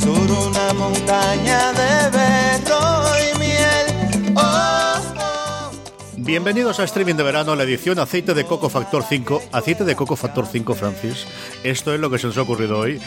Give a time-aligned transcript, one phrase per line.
[0.00, 2.08] sur una montaña de
[3.32, 3.86] y miel.
[6.16, 9.42] Bienvenidos a Streaming de Verano, la edición Aceite de Coco Factor 5.
[9.52, 11.26] Aceite de Coco Factor 5, Francis.
[11.64, 13.00] Esto es lo que se nos ha ocurrido hoy.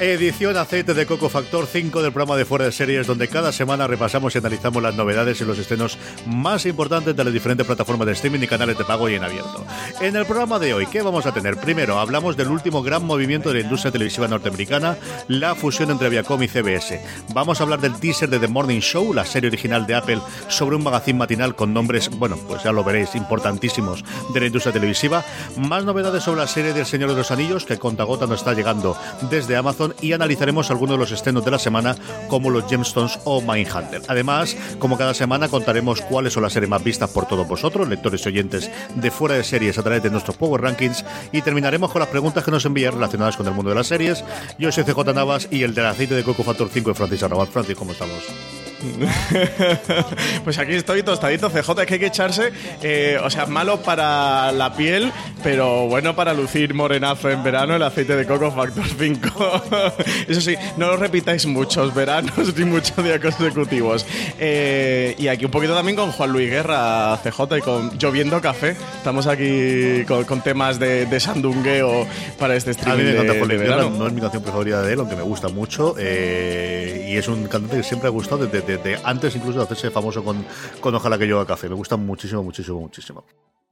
[0.00, 3.88] Edición Aceite de Coco Factor 5 del programa de Fuera de Series, donde cada semana
[3.88, 8.12] repasamos y analizamos las novedades y los estrenos más importantes de las diferentes plataformas de
[8.12, 9.66] streaming y canales de pago y en abierto.
[10.00, 11.56] En el programa de hoy, ¿qué vamos a tener?
[11.56, 16.44] Primero, hablamos del último gran movimiento de la industria televisiva norteamericana, la fusión entre Viacom
[16.44, 17.04] y CBS.
[17.34, 20.76] Vamos a hablar del teaser de The Morning Show, la serie original de Apple sobre
[20.76, 25.24] un magazine matinal con nombres, bueno, pues ya lo veréis, importantísimos de la industria televisiva.
[25.56, 28.54] Más novedades sobre la serie del Señor de los Anillos, que con Tagota nos está
[28.54, 28.96] llegando
[29.28, 31.96] desde Amazon y analizaremos algunos de los estrenos de la semana
[32.28, 34.02] como los Gemstones o Mindhunter.
[34.08, 38.24] Además, como cada semana contaremos cuáles son las series más vistas por todos vosotros, lectores
[38.24, 42.00] y oyentes de fuera de series a través de nuestros Power Rankings y terminaremos con
[42.00, 44.24] las preguntas que nos envían relacionadas con el mundo de las series.
[44.58, 47.48] Yo soy CJ Navas y el del aceite de Coco Factor 5 de Francis Arrabal.
[47.48, 48.57] Francis, ¿cómo estamos?
[50.44, 52.52] pues aquí estoy tostadito CJ, que hay que echarse,
[52.82, 55.12] eh, o sea, malo para la piel,
[55.42, 59.62] pero bueno para lucir morenazo en verano el aceite de coco Factor 5.
[60.28, 64.06] Eso sí, no lo repitáis muchos veranos ni muchos días consecutivos.
[64.38, 68.76] Eh, y aquí un poquito también con Juan Luis Guerra, CJ, y con Lloviendo Café.
[68.96, 72.06] Estamos aquí con, con temas de, de sandungueo
[72.38, 74.82] para este A mí streaming me encanta Juan Luis Guerra, no es mi canción preferida
[74.82, 75.94] de él, aunque me gusta mucho.
[75.98, 79.90] eh, y es un cantante que siempre ha gustado desde, desde antes incluso de hacerse
[79.90, 80.44] famoso con,
[80.80, 81.68] con Ojalá que yo haga café.
[81.68, 83.24] Me gusta muchísimo, muchísimo, muchísimo.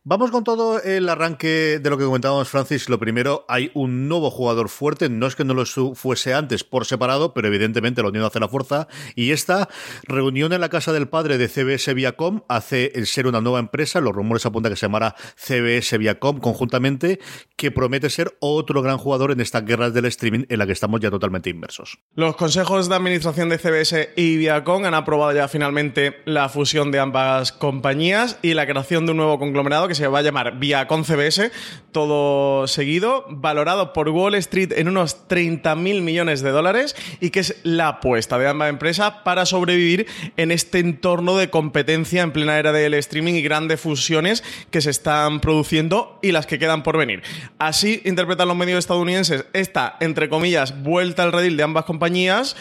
[0.09, 2.89] Vamos con todo el arranque de lo que comentábamos, Francis.
[2.89, 5.09] Lo primero, hay un nuevo jugador fuerte.
[5.09, 8.47] No es que no lo fuese antes por separado, pero evidentemente la unión hace la
[8.47, 8.87] fuerza.
[9.17, 9.69] Y esta
[10.05, 14.01] reunión en la casa del padre de CBS Viacom hace el ser una nueva empresa.
[14.01, 17.19] Los rumores apuntan que se llamará CBS Viacom conjuntamente,
[17.57, 21.01] que promete ser otro gran jugador en estas guerras del streaming en la que estamos
[21.01, 21.99] ya totalmente inmersos.
[22.15, 27.01] Los consejos de administración de CBS y Viacom han aprobado ya finalmente la fusión de
[27.01, 31.05] ambas compañías y la creación de un nuevo conglomerado que se va a llamar Viacom
[31.05, 31.51] CBS,
[31.93, 37.41] todo seguido, valorado por Wall Street en unos 30 mil millones de dólares y que
[37.41, 42.59] es la apuesta de ambas empresas para sobrevivir en este entorno de competencia en plena
[42.59, 46.97] era del streaming y grandes fusiones que se están produciendo y las que quedan por
[46.97, 47.23] venir.
[47.59, 52.57] Así interpretan los medios estadounidenses esta, entre comillas, vuelta al redil de ambas compañías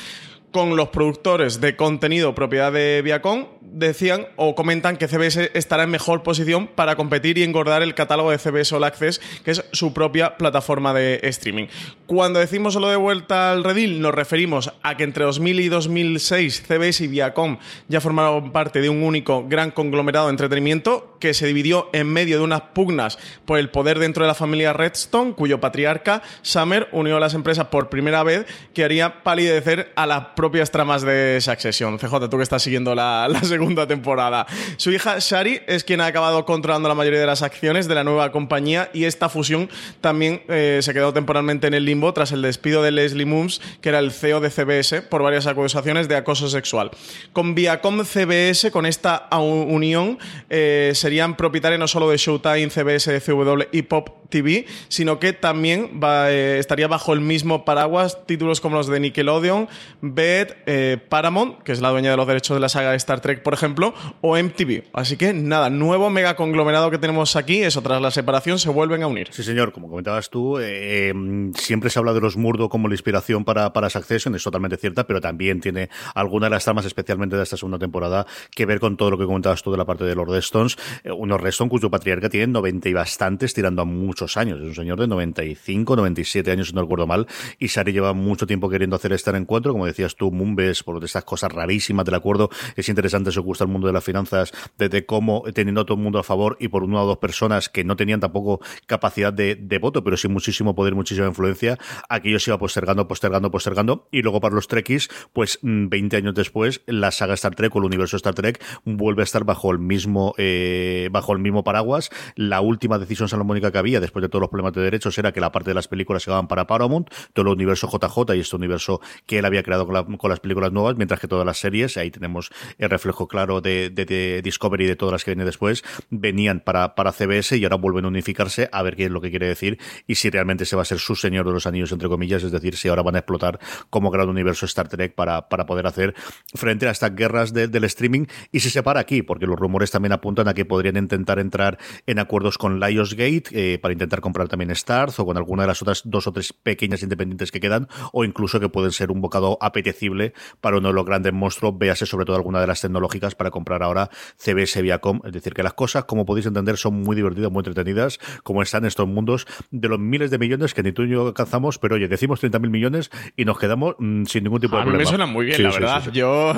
[0.52, 5.90] con los productores de contenido propiedad de Viacom decían o comentan que CBS estará en
[5.90, 9.94] mejor posición para competir y engordar el catálogo de CBS All Access, que es su
[9.94, 11.68] propia plataforma de streaming.
[12.06, 16.64] Cuando decimos solo de vuelta al redil, nos referimos a que entre 2000 y 2006
[16.68, 21.47] CBS y Viacom ya formaron parte de un único gran conglomerado de entretenimiento que se
[21.47, 25.59] dividió en medio de unas pugnas por el poder dentro de la familia Redstone, cuyo
[25.59, 30.72] patriarca Summer unió a las empresas por primera vez, que haría palidecer a las propias
[30.72, 31.97] tramas de Succession.
[31.97, 34.46] CJ, tú que estás siguiendo la, la segunda temporada.
[34.75, 38.03] Su hija Shari es quien ha acabado controlando la mayoría de las acciones de la
[38.03, 39.69] nueva compañía y esta fusión
[40.02, 43.90] también eh, se quedó temporalmente en el limbo tras el despido de Leslie Mooms, que
[43.90, 46.91] era el CEO de CBS, por varias acusaciones de acoso sexual.
[47.31, 50.19] Con Viacom CBS, con esta unión,
[50.49, 56.00] eh, serían propietarios no solo de Showtime, CBS, CW y Pop TV, sino que también
[56.04, 59.68] eh, estaría bajo el mismo paraguas títulos como los de Nickelodeon,
[60.02, 63.22] BED, eh, Paramount, que es la dueña de los derechos de la saga de Star
[63.22, 64.84] Trek, por ejemplo, o MTV.
[64.94, 69.04] Así que nada, nuevo mega conglomerado que tenemos aquí, eso tras la separación se vuelven
[69.04, 69.30] a unir.
[69.32, 71.14] Sí, señor, como comentabas tú, eh,
[71.58, 75.06] siempre se habla de los Murdo como la inspiración para, para Succession, es totalmente cierta,
[75.08, 78.98] pero también tiene alguna de las tramas, especialmente de esta segunda temporada, que ver con
[78.98, 80.78] todo lo que comentabas tú de la parte de los Redstones.
[81.04, 84.60] Eh, unos Redstone cuyo patriarca tiene 90 y bastantes, tirando a muchos años.
[84.60, 87.28] Es un señor de 95, 97 años, si no recuerdo mal,
[87.60, 91.24] y Sari lleva mucho tiempo queriendo hacer este encuentro, como decías tú, Mumbes, por estas
[91.24, 92.50] cosas rarísimas del acuerdo.
[92.76, 96.20] Es interesante, se gusta el mundo de las finanzas, desde cómo, teniendo todo el mundo
[96.20, 99.78] a favor y por una o dos personas que no tenían tampoco capacidad de, de
[99.80, 101.78] voto, pero sí muchísimo poder, muchísima influencia,
[102.10, 106.36] aquello se iba postergando, postergando, postergando, y luego para los Trekkies, pues 20 mm, años
[106.36, 109.80] después, la saga Star Trek o el universo Star Trek vuelve a estar bajo el
[109.80, 112.10] mismo, eh, bajo el mismo paraguas.
[112.36, 115.40] La última decisión salomónica que había, después de todos los problemas de derechos, era que
[115.40, 118.55] la parte de las películas se daban para Paramount, todo el universo JJ y este
[118.55, 122.11] universo que él había creado con, las películas nuevas, mientras que todas las series, ahí
[122.11, 126.59] tenemos el reflejo claro de, de, Discovery y de todas las que vienen después, venían
[126.59, 129.47] para, para CBS y ahora vuelven a unificarse a ver qué es lo que quiere
[129.47, 132.43] decir y si realmente se va a ser su señor de los anillos, entre comillas,
[132.43, 133.59] es decir, si ahora van a explotar
[133.90, 136.13] como gran universo Star Trek para, para poder hacer
[136.53, 140.47] frente a estas guerras del streaming y se separa aquí, porque los rumores también apuntan
[140.47, 145.20] a que podrían intentar entrar en acuerdos con Lionsgate eh, para intentar comprar también Starz
[145.20, 148.59] o con alguna de las otras dos o tres pequeñas independientes que quedan, o incluso
[148.59, 152.36] que pueden ser un bocado apetecible para uno de los grandes monstruos, véase sobre todo
[152.36, 155.22] alguna de las tecnológicas para comprar ahora CBS Viacom.
[155.26, 158.86] Es decir, que las cosas, como podéis entender, son muy divertidas, muy entretenidas, como están
[158.86, 162.08] estos mundos de los miles de millones que ni tú ni yo alcanzamos, pero oye,
[162.08, 164.98] decimos 30.000 millones y nos quedamos mm, sin ningún tipo de problema.
[164.98, 166.03] A mí me suena muy bien, la verdad.
[166.14, 166.53] yo,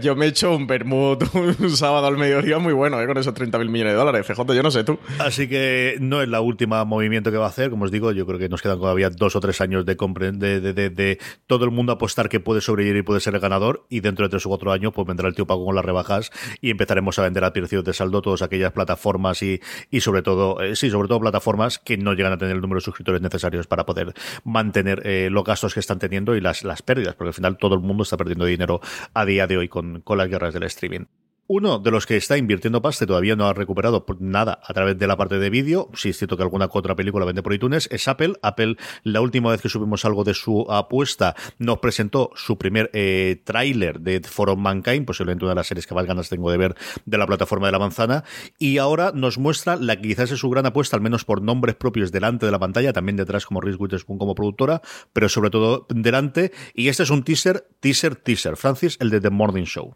[0.00, 3.06] yo, me he hecho un vermut un sábado al mediodía muy bueno, ¿eh?
[3.06, 4.26] con esos 30.000 millones de dólares.
[4.26, 4.98] FJ, yo no sé tú.
[5.18, 6.53] Así que no es la última
[6.86, 9.36] movimiento que va a hacer, como os digo, yo creo que nos quedan todavía dos
[9.36, 13.02] o tres años de, de, de, de, todo el mundo apostar que puede sobrevivir y
[13.02, 15.46] puede ser el ganador, y dentro de tres o cuatro años pues vendrá el tío
[15.46, 16.30] Paco con las rebajas
[16.60, 19.60] y empezaremos a vender a precios de saldo todas aquellas plataformas y,
[19.90, 22.78] y sobre todo, eh, sí, sobre todo plataformas que no llegan a tener el número
[22.78, 24.14] de suscriptores necesarios para poder
[24.44, 27.74] mantener eh, los gastos que están teniendo y las, las pérdidas, porque al final todo
[27.74, 28.80] el mundo está perdiendo dinero
[29.14, 31.06] a día de hoy con, con las guerras del streaming.
[31.46, 35.06] Uno de los que está invirtiendo pasta todavía no ha recuperado nada a través de
[35.06, 38.08] la parte de vídeo, si es cierto que alguna otra película vende por iTunes, es
[38.08, 38.32] Apple.
[38.40, 43.42] Apple, la última vez que subimos algo de su apuesta, nos presentó su primer eh,
[43.44, 46.56] tráiler de For All Mankind, posiblemente una de las series que más ganas tengo de
[46.56, 48.24] ver de la plataforma de la manzana,
[48.58, 51.74] y ahora nos muestra la que quizás es su gran apuesta, al menos por nombres
[51.74, 54.80] propios delante de la pantalla, también detrás como Reese Witherspoon como productora,
[55.12, 59.28] pero sobre todo delante, y este es un teaser, teaser, teaser, Francis, el de The
[59.28, 59.94] Morning Show.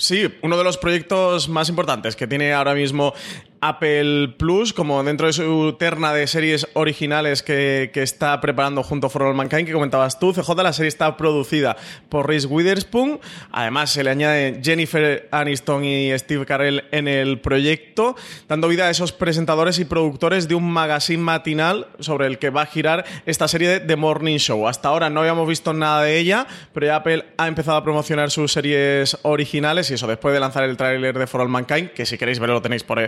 [0.00, 3.12] Sí, uno de los proyectos más importantes que tiene ahora mismo
[3.62, 9.10] Apple Plus, como dentro de su terna de series originales que, está preparando junto a
[9.10, 10.32] For All Mankind, que comentabas tú.
[10.32, 11.76] CJ, la serie está producida
[12.08, 13.20] por Reese Witherspoon.
[13.52, 18.16] Además, se le añade Jennifer Aniston y Steve Carell en el proyecto,
[18.48, 22.62] dando vida a esos presentadores y productores de un magazine matinal sobre el que va
[22.62, 24.68] a girar esta serie de The Morning Show.
[24.68, 28.52] Hasta ahora no habíamos visto nada de ella, pero Apple ha empezado a promocionar sus
[28.52, 32.16] series originales y eso después de lanzar el tráiler de For All Mankind, que si
[32.16, 32.98] queréis verlo lo tenéis por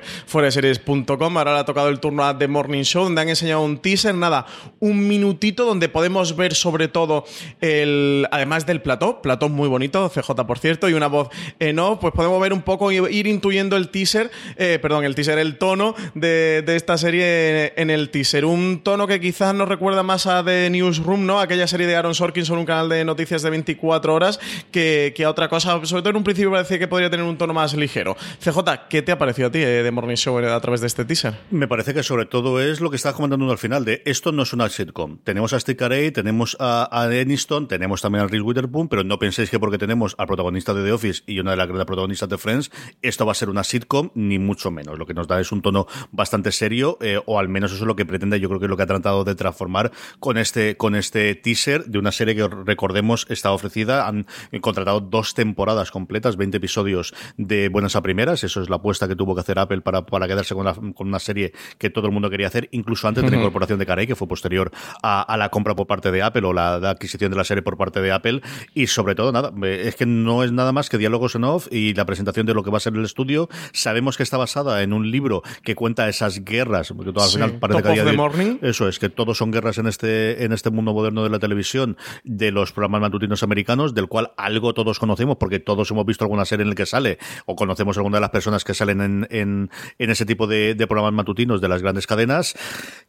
[0.51, 1.39] series.com.
[1.39, 4.15] Ahora le ha tocado el turno a The Morning Show, donde han enseñado un teaser,
[4.15, 4.47] nada,
[4.81, 7.25] un minutito donde podemos ver sobre todo
[7.61, 11.29] el, además del plató, plató muy bonito, CJ por cierto, y una voz
[11.59, 15.39] en off, pues podemos ver un poco, ir intuyendo el teaser, eh, perdón, el teaser,
[15.39, 18.45] el tono de, esta serie en el teaser.
[18.45, 21.41] Un tono que quizás nos recuerda más a The Newsroom, ¿no?
[21.41, 24.41] Aquella serie de Aaron Sorkin sobre un canal de noticias de 24 horas
[24.71, 25.85] que, a otra cosa.
[25.85, 28.17] Sobre todo en un principio parecía que podría tener un tono más ligero.
[28.41, 31.05] CJ, ¿qué te ha parecido a ti de eh, Morning Show a través de este
[31.05, 31.39] teaser?
[31.51, 34.43] Me parece que sobre todo es lo que estaba comentando al final, de esto no
[34.43, 35.19] es una sitcom.
[35.25, 39.19] Tenemos a Steve Carey, tenemos a, a Aniston, tenemos también a Reese Witherspoon, pero no
[39.19, 42.29] penséis que porque tenemos al protagonista de The Office y una de las grandes protagonistas
[42.29, 42.71] de Friends,
[43.03, 44.99] esto va a ser una sitcom, ni mucho menos.
[44.99, 47.87] Lo que nos da es un tono bastante serio, eh, o al menos eso es
[47.87, 50.77] lo que pretende, yo creo que es lo que ha tratado de transformar con este,
[50.77, 54.27] con este teaser de una serie que recordemos está ofrecida, han
[54.61, 59.17] contratado dos temporadas completas, 20 episodios de buenas a primeras, eso es la apuesta que
[59.17, 62.69] tuvo que hacer Apple para quedarse con, una serie que todo el mundo quería hacer,
[62.73, 64.71] incluso antes de la incorporación de Carey, que fue posterior
[65.03, 68.01] a, la compra por parte de Apple o la, adquisición de la serie por parte
[68.01, 68.41] de Apple,
[68.75, 71.95] y sobre todo nada, es que no es nada más que diálogos en off y
[71.95, 73.49] la presentación de lo que va a ser el estudio.
[73.73, 77.53] Sabemos que está basada en un libro que cuenta esas guerras, porque todo al final
[77.59, 81.31] parece que eso es que todos son guerras en este en este mundo moderno de
[81.31, 86.07] la televisión de los programas matutinos americanos, del cual algo todos conocemos porque todos hemos
[86.07, 89.01] visto alguna serie en el que sale o conocemos alguna de las personas que salen
[89.01, 92.55] en, en, ese tipo de, de programas matutinos de las grandes cadenas.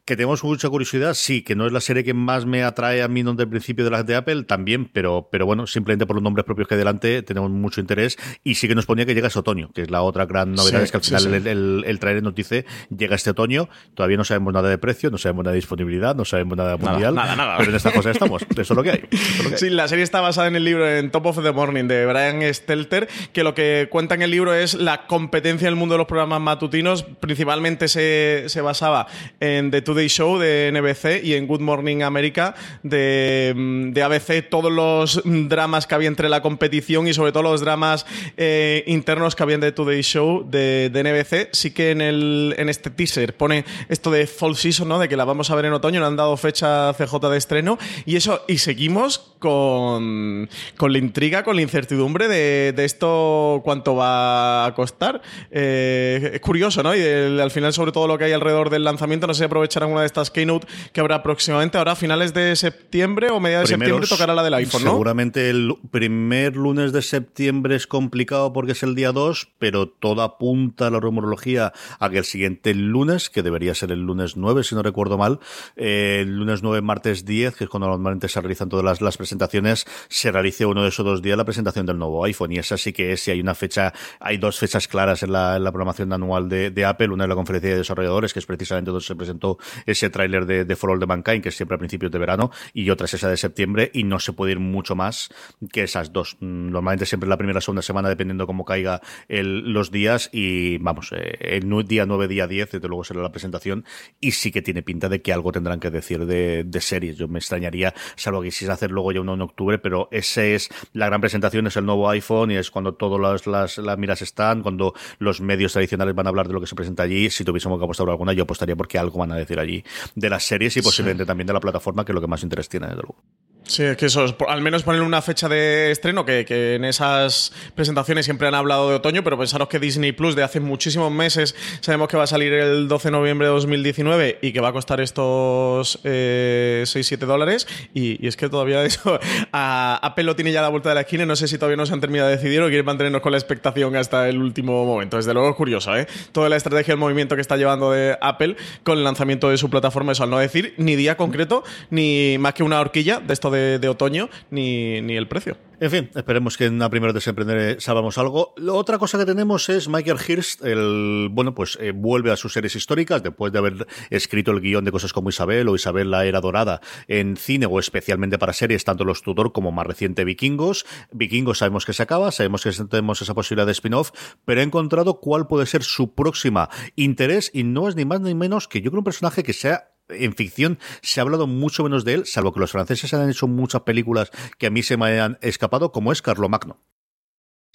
[0.05, 3.07] Que tenemos mucha curiosidad, sí, que no es la serie que más me atrae a
[3.07, 6.23] mí desde el principio de las de Apple, también, pero, pero bueno, simplemente por los
[6.23, 9.27] nombres propios que hay delante tenemos mucho interés y sí que nos ponía que llega
[9.27, 11.27] ese otoño, que es la otra gran novedad, Sí, es que al final sí.
[11.29, 15.09] El, el, el trailer nos dice llega este otoño, todavía no sabemos nada de precio,
[15.09, 17.57] no sabemos nada de disponibilidad, no sabemos nada Nada, mundial, nada, nada.
[17.57, 19.01] pero en esta cosa estamos, eso es lo que hay.
[19.01, 19.57] lo que hay.
[19.57, 22.53] Sí, la serie está basada en el libro en Top of the Morning de Brian
[22.53, 25.99] Stelter, que lo que cuenta en el libro es la competencia en el mundo de
[25.99, 26.92] los programas matutinos.
[27.01, 29.07] Principalmente se, se basaba
[29.39, 33.53] en The Today Show de NBC y en Good Morning America de,
[33.91, 38.05] de ABC, todos los dramas que había entre la competición y sobre todo los dramas
[38.37, 41.49] eh, internos que había en The Today Show de, de NBC.
[41.53, 44.99] Sí que en, el, en este teaser pone esto de Fall Season, ¿no?
[44.99, 47.77] De que la vamos a ver en otoño, le han dado fecha CJ de estreno
[48.05, 53.95] y eso, y seguimos con, con la intriga, con la incertidumbre de, de esto cuánto
[53.95, 55.21] va a costar.
[55.51, 56.95] Eh, es curioso, ¿no?
[56.95, 59.43] Y el- al final, sobre todo lo que hay alrededor del lanzamiento, no sé si
[59.45, 63.69] aprovecharán una de estas keynote que habrá próximamente, ahora a finales de septiembre o mediados
[63.69, 64.91] de septiembre tocará la del iPhone, ¿no?
[64.91, 70.21] Seguramente el primer lunes de septiembre es complicado porque es el día 2, pero todo
[70.21, 74.63] apunta a la rumorología a que el siguiente lunes, que debería ser el lunes 9,
[74.63, 75.39] si no recuerdo mal,
[75.75, 79.17] eh, el lunes 9, martes 10, que es cuando normalmente se realizan todas las, las
[79.17, 82.51] presentaciones, se realice uno de esos dos días la presentación del nuevo iPhone.
[82.51, 85.55] Y esa sí que es, si hay una fecha, hay dos fechas claras en la,
[85.57, 88.45] en la programación anual de, de Apple, una es la conferencia de desarrolladores, que es
[88.45, 91.75] precisamente donde se presentó ese tráiler de, de For All the Mankind, que es siempre
[91.75, 94.59] a principios de verano, y otra es esa de septiembre, y no se puede ir
[94.59, 95.29] mucho más
[95.71, 96.37] que esas dos.
[96.39, 100.77] Mm, Normalmente siempre la primera o segunda semana, dependiendo cómo caiga el, los días, y
[100.79, 103.85] vamos, eh, el día 9, día 10, desde luego será la presentación,
[104.19, 107.17] y sí que tiene pinta de que algo tendrán que decir de, de series.
[107.17, 110.69] Yo me extrañaría, salvo que quisiera hacer luego ya uno en octubre, pero ese es
[110.93, 114.21] la gran presentación, es el nuevo iPhone, y es cuando todas las, las, las miras
[114.21, 117.29] están, cuando los medios tradicionales van a hablar de lo que se presenta allí.
[117.29, 119.83] Si tuviésemos que apostar por alguna, yo apostaría porque algo van a decir allí
[120.15, 122.69] de las series y posiblemente también de la plataforma, que es lo que más interés
[122.69, 123.17] tiene, desde luego.
[123.65, 127.53] Sí, es que eso, al menos ponerle una fecha de estreno, que, que en esas
[127.75, 131.55] presentaciones siempre han hablado de otoño, pero pensaros que Disney Plus de hace muchísimos meses
[131.79, 134.73] sabemos que va a salir el 12 de noviembre de 2019 y que va a
[134.73, 137.67] costar estos eh, 6-7 dólares.
[137.93, 139.19] Y, es que todavía eso,
[139.51, 141.77] Apple lo tiene ya a la vuelta de la esquina y no sé si todavía
[141.77, 144.85] no se han terminado de decidir o quieren mantenernos con la expectación hasta el último
[144.85, 145.17] momento.
[145.17, 146.05] Desde luego es curioso, ¿eh?
[146.33, 149.69] Toda la estrategia, el movimiento que está llevando de Apple con el lanzamiento de su
[149.69, 153.52] plataforma, eso al no decir ni día concreto, ni más que una horquilla de esto
[153.53, 155.57] de, otoño, ni, ni el precio.
[155.79, 158.53] En fin, esperemos que en la primera de septiembre sabamos algo.
[158.55, 162.53] La otra cosa que tenemos es Michael Hirst, el, bueno, pues eh, vuelve a sus
[162.53, 166.25] series históricas después de haber escrito el guion de cosas como Isabel o Isabel la
[166.25, 166.79] Era Dorada
[167.09, 170.85] en cine o especialmente para series, tanto Los Tudor como más reciente Vikingos.
[171.11, 174.11] Vikingos sabemos que se acaba, sabemos que tenemos esa posibilidad de spin-off,
[174.45, 178.35] pero he encontrado cuál puede ser su próxima interés y no es ni más ni
[178.35, 182.05] menos que yo creo un personaje que sea en ficción se ha hablado mucho menos
[182.05, 185.19] de él, salvo que los franceses han hecho muchas películas que a mí se me
[185.19, 186.79] han escapado, como es Carlomagno.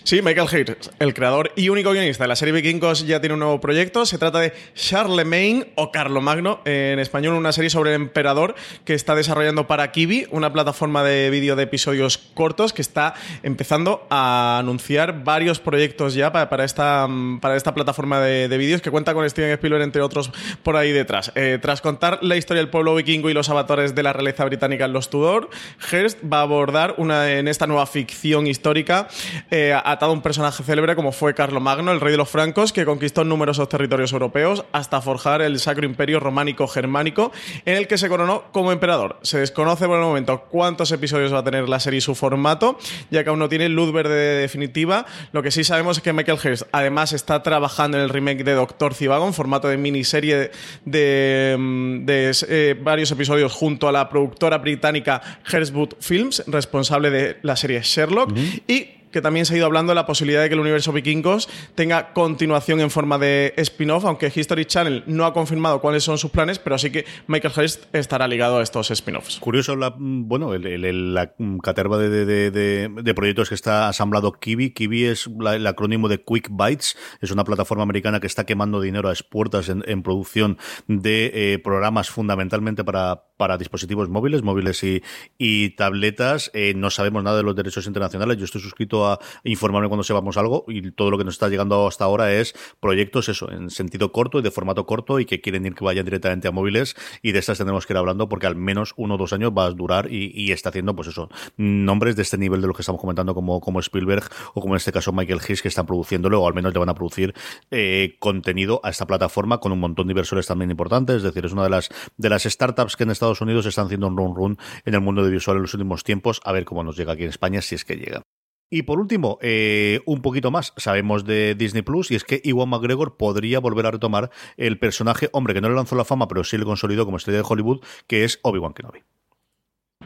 [0.05, 3.41] Sí, Michael Hirst, el creador y único guionista de la serie Vikingos, ya tiene un
[3.41, 4.07] nuevo proyecto.
[4.07, 8.55] Se trata de Charlemagne o Carlomagno, en español, una serie sobre el emperador
[8.87, 13.13] que está desarrollando para Kiwi, una plataforma de vídeo de episodios cortos que está
[13.43, 17.07] empezando a anunciar varios proyectos ya para, esta,
[17.43, 20.31] para esta plataforma de, de vídeos que cuenta con Steven Spielberg, entre otros,
[20.63, 21.33] por ahí detrás.
[21.35, 24.87] Eh, tras contar la historia del pueblo vikingo y los avatares de la realeza británica
[24.87, 25.51] en los Tudor,
[25.91, 29.09] Hearst va a abordar una, en esta nueva ficción histórica
[29.51, 32.85] eh, atado a un personaje célebre como fue Carlomagno, el rey de los francos, que
[32.85, 37.33] conquistó numerosos territorios europeos hasta forjar el Sacro Imperio Románico-Germánico,
[37.65, 39.19] en el que se coronó como emperador.
[39.23, 42.79] Se desconoce por el momento cuántos episodios va a tener la serie y su formato,
[43.11, 45.07] ya que aún no tiene luz verde definitiva.
[45.33, 48.53] Lo que sí sabemos es que Michael Hirst además está trabajando en el remake de
[48.53, 50.51] Doctor Zivago en formato de miniserie
[50.85, 57.39] de, mm, de, eh, varios episodios junto a la productora británica Hearstwood Films, responsable de
[57.43, 60.55] la serie Sherlock, y que también se ha ido hablando de la posibilidad de que
[60.55, 65.81] el universo vikingos tenga continuación en forma de spin-off, aunque History Channel no ha confirmado
[65.81, 69.39] cuáles son sus planes, pero sí que Michael Hirst estará ligado a estos spin-offs.
[69.41, 74.71] Curioso, la, bueno, la caterva de, proyectos que está asamblado Kiwi.
[74.71, 76.97] Kiwi es el acrónimo de Quick Bytes.
[77.21, 81.59] Es una plataforma americana que está quemando dinero a expuertas en, en producción de eh,
[81.59, 85.03] programas fundamentalmente para, para dispositivos móviles, móviles y,
[85.39, 86.51] y tabletas.
[86.55, 88.37] Eh, no sabemos nada de los derechos internacionales.
[88.37, 91.87] Yo estoy suscrito a informarme cuando sepamos algo y todo lo que nos está llegando
[91.87, 95.67] hasta ahora es proyectos, eso, en sentido corto y de formato corto y que quieren
[95.67, 98.57] ir que vayan directamente a móviles y de estas tendremos que ir hablando porque al
[98.57, 102.23] menos uno o dos años va a durar y, está haciendo, pues eso, nombres de
[102.23, 104.25] este nivel de lo que estamos comentando como, como Spielberg
[104.55, 106.89] o como en este caso Michael Hiss que están produciéndolo o al menos le van
[106.89, 107.35] a producir
[107.71, 111.53] eh, contenido a esta plataforma con un montón de inversores también importantes, es decir, es
[111.53, 114.59] una de las, de las startups que en Estados Unidos están haciendo un run run
[114.85, 117.25] en el mundo de visual en los últimos tiempos, a ver cómo nos llega aquí
[117.25, 118.23] en España si es que llega.
[118.71, 122.69] Y por último, eh, un poquito más, sabemos de Disney Plus, y es que Iwan
[122.69, 126.45] McGregor podría volver a retomar el personaje, hombre, que no le lanzó la fama, pero
[126.45, 129.01] sí le consolidó como estrella de Hollywood, que es Obi-Wan Kenobi.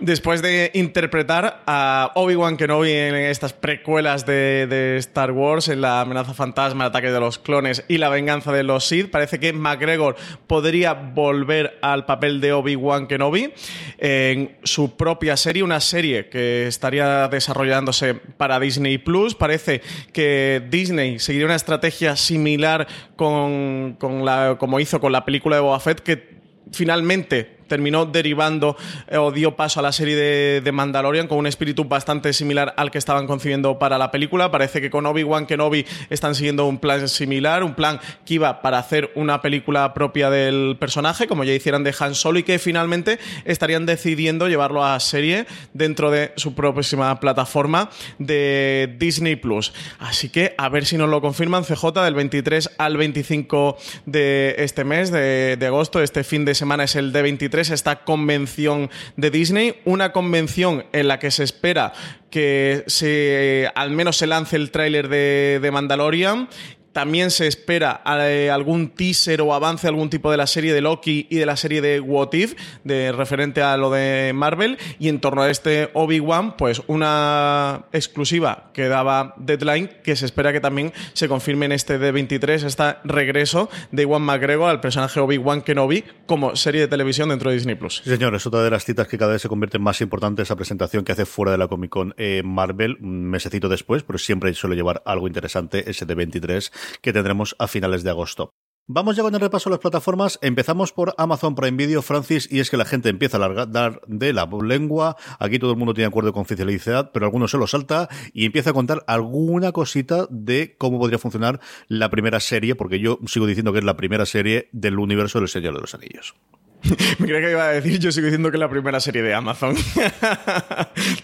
[0.03, 6.35] Después de interpretar a Obi-Wan Kenobi en estas precuelas de, Star Wars, en La amenaza
[6.35, 10.17] fantasma, el ataque de los clones y la venganza de los Sith, parece que McGregor
[10.49, 13.53] podría volver al papel de Obi-Wan Kenobi
[13.99, 19.37] en su propia serie, una serie que estaría desarrollándose para Disney Plus.
[19.37, 19.83] Parece
[20.13, 25.79] que Disney seguiría una estrategia similar con, la, como hizo con la película de Boba
[25.79, 26.43] Fett, que
[26.73, 28.77] finalmente terminó derivando
[29.09, 32.91] eh, o dio paso a la serie de, Mandalorian con un espíritu bastante similar al
[32.91, 34.51] que estaban concibiendo para la película.
[34.51, 38.79] Parece que con Obi-Wan Kenobi están siguiendo un plan similar, un plan que iba para
[38.79, 43.19] hacer una película propia del personaje, como ya hicieran de Han Solo, y que finalmente
[43.47, 47.89] estarían decidiendo llevarlo a serie dentro de su próxima plataforma
[48.19, 49.73] de Disney Plus.
[49.99, 54.85] Así que a ver si nos lo confirman CJ del 23 al 25 de este
[54.85, 56.03] mes de, de agosto.
[56.03, 61.09] Este fin de semana es el de 23 esta convención de Disney, una convención en
[61.09, 61.93] la que se espera
[62.31, 66.49] que se, al menos se lance el tráiler de, de Mandalorian
[66.93, 71.27] también se espera eh, algún teaser o avance algún tipo de la serie de Loki
[71.31, 74.79] y de la serie de What If, de referente a lo de Marvel.
[74.99, 80.53] Y en torno a este Obi-Wan, pues una exclusiva que daba Deadline, que se espera
[80.53, 85.63] que también se confirme en este D23, este regreso de Iwan McGregor al personaje Obi-Wan
[85.63, 88.03] Kenobi como serie de televisión dentro de Disney Plus.
[88.05, 90.43] Sí, señor, es otra de las citas que cada vez se convierte en más importante
[90.43, 94.19] esa presentación que hace fuera de la Comic Con eh, Marvel, un mesecito después, pero
[94.19, 96.71] siempre suele llevar algo interesante ese D23
[97.01, 98.55] que tendremos a finales de agosto.
[98.89, 100.41] Vamos ya con el repaso de las plataformas.
[100.43, 104.33] Empezamos por Amazon Prime Video, Francis, y es que la gente empieza a dar de
[104.33, 105.17] la lengua.
[105.39, 108.71] Aquí todo el mundo tiene acuerdo de confidencialidad, pero algunos se lo salta y empieza
[108.71, 113.73] a contar alguna cosita de cómo podría funcionar la primera serie, porque yo sigo diciendo
[113.73, 116.35] que es la primera serie del universo del Señor de los Anillos.
[117.19, 119.35] Me creía que iba a decir, yo sigo diciendo que es la primera serie de
[119.35, 119.77] Amazon.
[119.97, 120.07] iba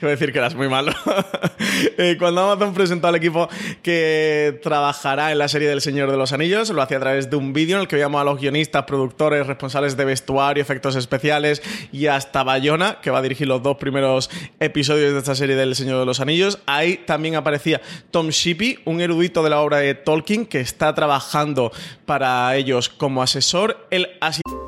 [0.03, 0.93] a decir que eras muy malo.
[1.97, 3.49] Eh, cuando Amazon presentó al equipo
[3.83, 7.37] que trabajará en la serie del Señor de los Anillos, lo hacía a través de
[7.37, 11.62] un vídeo en el que veíamos a los guionistas, productores, responsables de vestuario, efectos especiales
[11.92, 15.75] y hasta Bayona, que va a dirigir los dos primeros episodios de esta serie del
[15.75, 16.59] Señor de los Anillos.
[16.66, 21.73] Ahí también aparecía Tom Shippey, un erudito de la obra de Tolkien que está trabajando
[22.07, 23.88] para ellos como asesor.
[24.21, 24.42] Así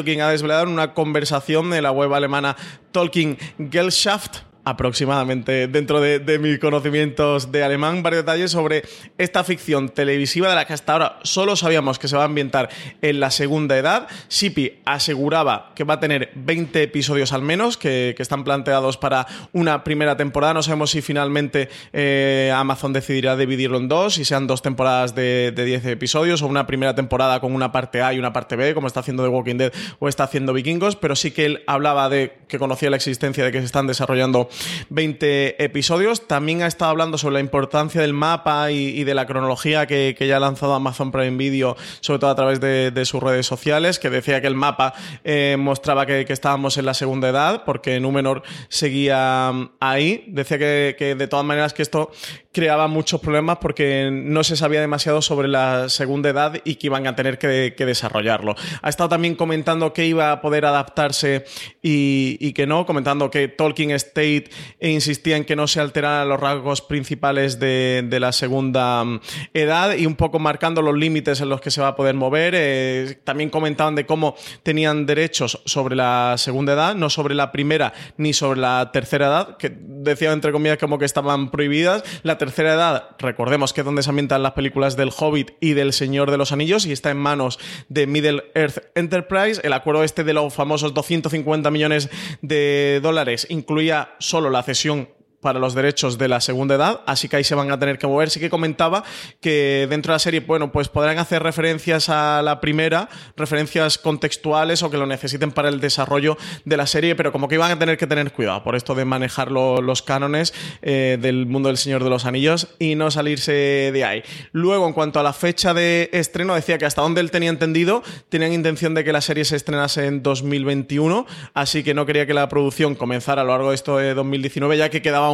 [0.00, 2.56] quien ha desvelado en una conversación de la web alemana
[2.90, 3.36] Tolkien
[3.70, 8.84] Gesellschaft aproximadamente dentro de, mis conocimientos de alemán varios detalles sobre
[9.18, 12.68] esta ficción televisiva de la que hasta ahora solo sabíamos que se va a ambientar
[13.00, 14.06] en la segunda edad.
[14.28, 19.82] Sipi aseguraba que va a tener 20 episodios al menos que, están planteados para una
[19.82, 20.54] primera temporada.
[20.54, 25.50] No sabemos si finalmente eh, Amazon decidirá dividirlo en dos, si sean dos temporadas de,
[25.50, 28.74] de 10 episodios o una primera temporada con una parte A y una parte B,
[28.74, 32.08] como está haciendo The Walking Dead o está haciendo Vikingos, pero sí que él hablaba
[32.08, 34.48] de que conocía la existencia de que se están desarrollando
[34.90, 36.26] 20 episodios.
[36.26, 40.36] También ha estado hablando sobre la importancia del mapa y, de la cronología que, ya
[40.36, 44.40] ha lanzado Amazon Prime Video, sobre todo a través de, sus redes sociales, que decía
[44.40, 49.70] que el mapa eh, mostraba que, estábamos en la segunda edad, porque Númenor seguía mm,
[49.80, 50.24] ahí.
[50.28, 52.10] Decía que, de todas maneras que esto
[52.52, 57.06] creaba muchos problemas porque no se sabía demasiado sobre la segunda edad y que iban
[57.06, 58.54] a tener que, desarrollarlo.
[58.80, 61.44] Ha estado también comentando que iba a poder adaptarse
[61.82, 64.41] y, que no, comentando que Tolkien State
[64.80, 69.20] insistía en que no se alteraran los rasgos principales de, la segunda mm,
[69.54, 72.54] edad y un poco marcando los límites en los que se va a poder mover.
[72.56, 77.92] Eh, también comentaban de cómo tenían derechos sobre la segunda edad, no sobre la primera
[78.16, 82.04] ni sobre la tercera edad, que decía entre comillas como que estaban prohibidas.
[82.22, 85.92] La tercera edad, recordemos que es donde se ambientan las películas del Hobbit y del
[85.92, 89.60] Señor de los Anillos y está en manos de Middle Earth Enterprise.
[89.64, 92.08] El acuerdo este de los famosos 250 millones
[92.40, 95.10] de dólares incluía solo la cesión
[95.42, 98.06] para los derechos de la segunda edad, así que ahí se van a tener que
[98.06, 98.30] mover.
[98.30, 99.02] Sí que comentaba
[99.40, 104.82] que dentro de la serie, bueno, pues podrán hacer referencias a la primera, referencias contextuales
[104.84, 107.78] o que lo necesiten para el desarrollo de la serie, pero como que iban a
[107.78, 112.04] tener que tener cuidado por esto de manejar los cánones eh, del mundo del Señor
[112.04, 114.22] de los Anillos y no salirse de ahí.
[114.52, 118.04] Luego, en cuanto a la fecha de estreno, decía que hasta donde él tenía entendido,
[118.28, 122.34] tenían intención de que la serie se estrenase en 2021, así que no quería que
[122.34, 125.31] la producción comenzara a lo largo de esto de 2019, ya que quedaba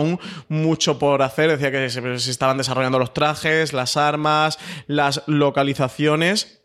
[0.48, 1.50] mucho por hacer.
[1.50, 6.57] Decía que se, estaban desarrollando los trajes, las armas, las localizaciones.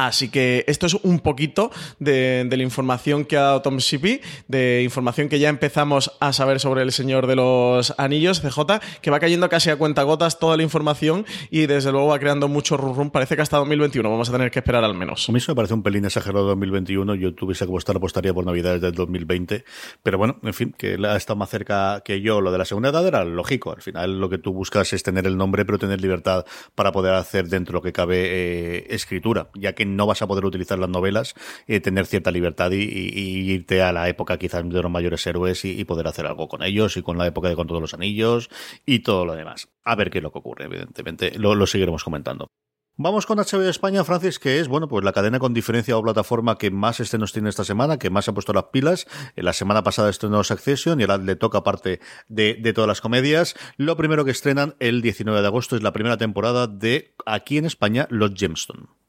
[0.00, 4.82] Así que esto es un poquito de, la información que ha dado Tom Shippey, de
[4.82, 9.20] información que ya empezamos a saber sobre el Señor de los Anillos, CJ, que va
[9.20, 13.36] cayendo casi a cuentagotas toda la información y desde luego va creando mucho rum, Parece
[13.36, 15.28] que hasta 2021 vamos a tener que esperar al menos.
[15.28, 17.16] A mí eso me parece un pelín exagerado 2021.
[17.16, 19.64] Yo tuviese que apostar, apostaría por Navidades del 2020.
[20.02, 22.40] Pero bueno, en fin, que ha estado más cerca que yo.
[22.40, 23.72] Lo de la segunda edad era lógico.
[23.72, 27.12] Al final lo que tú buscas es tener el nombre, pero tener libertad para poder
[27.12, 30.78] hacer dentro de lo que cabe eh, escritura, ya que no vas a poder utilizar
[30.78, 31.34] las novelas,
[31.66, 35.84] eh, tener cierta libertad y, irte a la época quizás de los mayores héroes y,
[35.84, 38.48] poder hacer algo con ellos y con la época de Con todos los anillos
[38.86, 39.68] y todo lo demás.
[39.84, 41.32] A ver qué es lo que ocurre, evidentemente.
[41.38, 42.48] Lo, seguiremos comentando.
[42.96, 46.58] Vamos con HBO España, Francis, que es, bueno, pues la cadena con diferencia o plataforma
[46.58, 49.06] que más estrenos tiene esta semana, que más ha puesto las pilas.
[49.36, 53.54] La semana pasada estrenó Succession y ahora le toca parte de, de, todas las comedias.
[53.78, 57.64] Lo primero que estrenan el 19 de agosto es la primera temporada de, aquí en
[57.64, 58.99] España, Los Gemstone.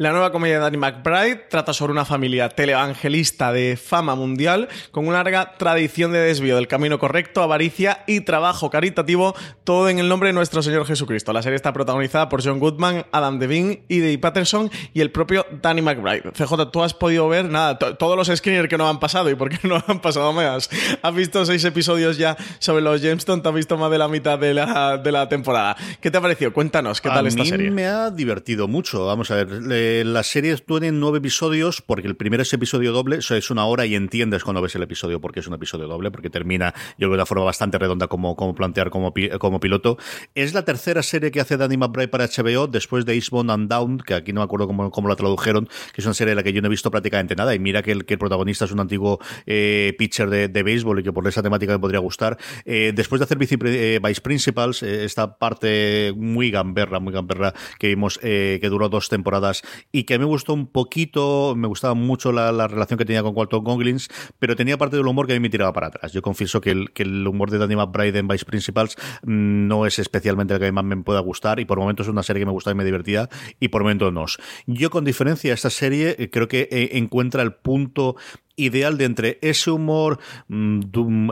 [0.00, 5.06] La nueva comedia de Danny McBride trata sobre una familia televangelista de fama mundial con
[5.06, 10.08] una larga tradición de desvío del camino correcto, avaricia y trabajo caritativo, todo en el
[10.08, 11.34] nombre de nuestro Señor Jesucristo.
[11.34, 15.82] La serie está protagonizada por John Goodman, Adam Devine, Dave Patterson y el propio Danny
[15.82, 16.32] McBride.
[16.32, 19.50] CJ, tú has podido ver nada, todos los screeners que no han pasado y por
[19.50, 20.70] qué no han pasado más.
[21.02, 24.38] Has visto seis episodios ya sobre los Jamestown, te has visto más de la mitad
[24.38, 25.76] de la, de la temporada.
[26.00, 26.54] ¿Qué te ha parecido?
[26.54, 27.70] Cuéntanos, ¿qué tal esta serie?
[27.70, 29.04] Me ha divertido mucho.
[29.04, 33.34] Vamos a ver las series tienen nueve episodios, porque el primero es episodio doble, eso
[33.34, 36.30] es una hora y entiendes cuando ves el episodio porque es un episodio doble, porque
[36.30, 39.98] termina, yo creo, de una forma bastante redonda como, como plantear como, como piloto.
[40.34, 43.98] Es la tercera serie que hace Danny McBride para HBO, después de Eastbound and Down,
[43.98, 46.42] que aquí no me acuerdo cómo, cómo la tradujeron, que es una serie de la
[46.42, 48.72] que yo no he visto prácticamente nada, y mira que el, que el protagonista es
[48.72, 52.38] un antiguo eh, pitcher de, de béisbol y que por esa temática me podría gustar.
[52.64, 57.88] Eh, después de hacer Vice, eh, Vice Principals, esta parte muy gamberra, muy gamberra que
[57.88, 62.68] vimos, que duró dos temporadas y que me gustó un poquito, me gustaba mucho la,
[62.68, 65.50] relación que tenía con Walton Goggins, pero tenía parte del humor que a mí me
[65.50, 66.12] tiraba para atrás.
[66.12, 69.86] Yo confieso que el, que el humor de Danny McBride en Vice Principals mm, no
[69.86, 72.46] es especialmente el que más me pueda gustar y por momentos es una serie que
[72.46, 74.20] me gusta y me divertía y por momentos no.
[74.66, 78.16] Yo con diferencia esta serie eh, creo que eh, encuentra el punto
[78.64, 80.18] ideal de entre ese humor
[80.48, 80.80] mm,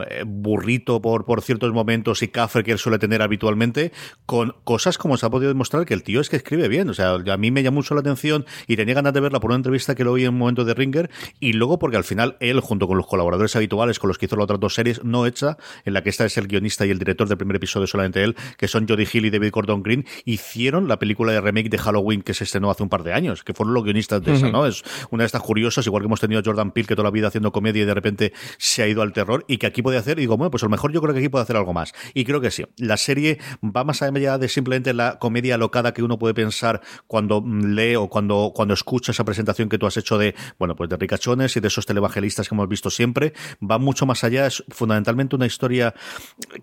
[0.09, 3.91] eh, burrito por, por ciertos momentos y café que él suele tener habitualmente,
[4.25, 6.89] con cosas como se ha podido demostrar que el tío es que escribe bien.
[6.89, 9.51] O sea, a mí me llamó mucho la atención y tenía ganas de verla por
[9.51, 12.35] una entrevista que lo oí en un momento de Ringer y luego porque al final
[12.41, 15.25] él, junto con los colaboradores habituales con los que hizo las otras dos series no
[15.25, 18.21] hecha, en la que esta es el guionista y el director del primer episodio solamente
[18.21, 21.77] él, que son Jodie Hill y David Gordon Green, hicieron la película de remake de
[21.77, 24.49] Halloween que se estrenó hace un par de años, que fueron los guionistas de esa,
[24.49, 24.65] ¿no?
[24.65, 27.09] Es una de estas curiosas, igual que hemos tenido a Jordan Peele que toda la
[27.27, 30.17] haciendo comedia y de repente se ha ido al terror y que aquí puede hacer,
[30.19, 31.93] y digo, bueno, pues a lo mejor yo creo que aquí puede hacer algo más.
[32.13, 32.65] Y creo que sí.
[32.77, 37.43] La serie va más allá de simplemente la comedia alocada que uno puede pensar cuando
[37.45, 40.97] lee o cuando, cuando escucha esa presentación que tú has hecho de, bueno, pues de
[40.97, 43.33] ricachones y de esos televangelistas que hemos visto siempre.
[43.59, 45.93] Va mucho más allá, es fundamentalmente una historia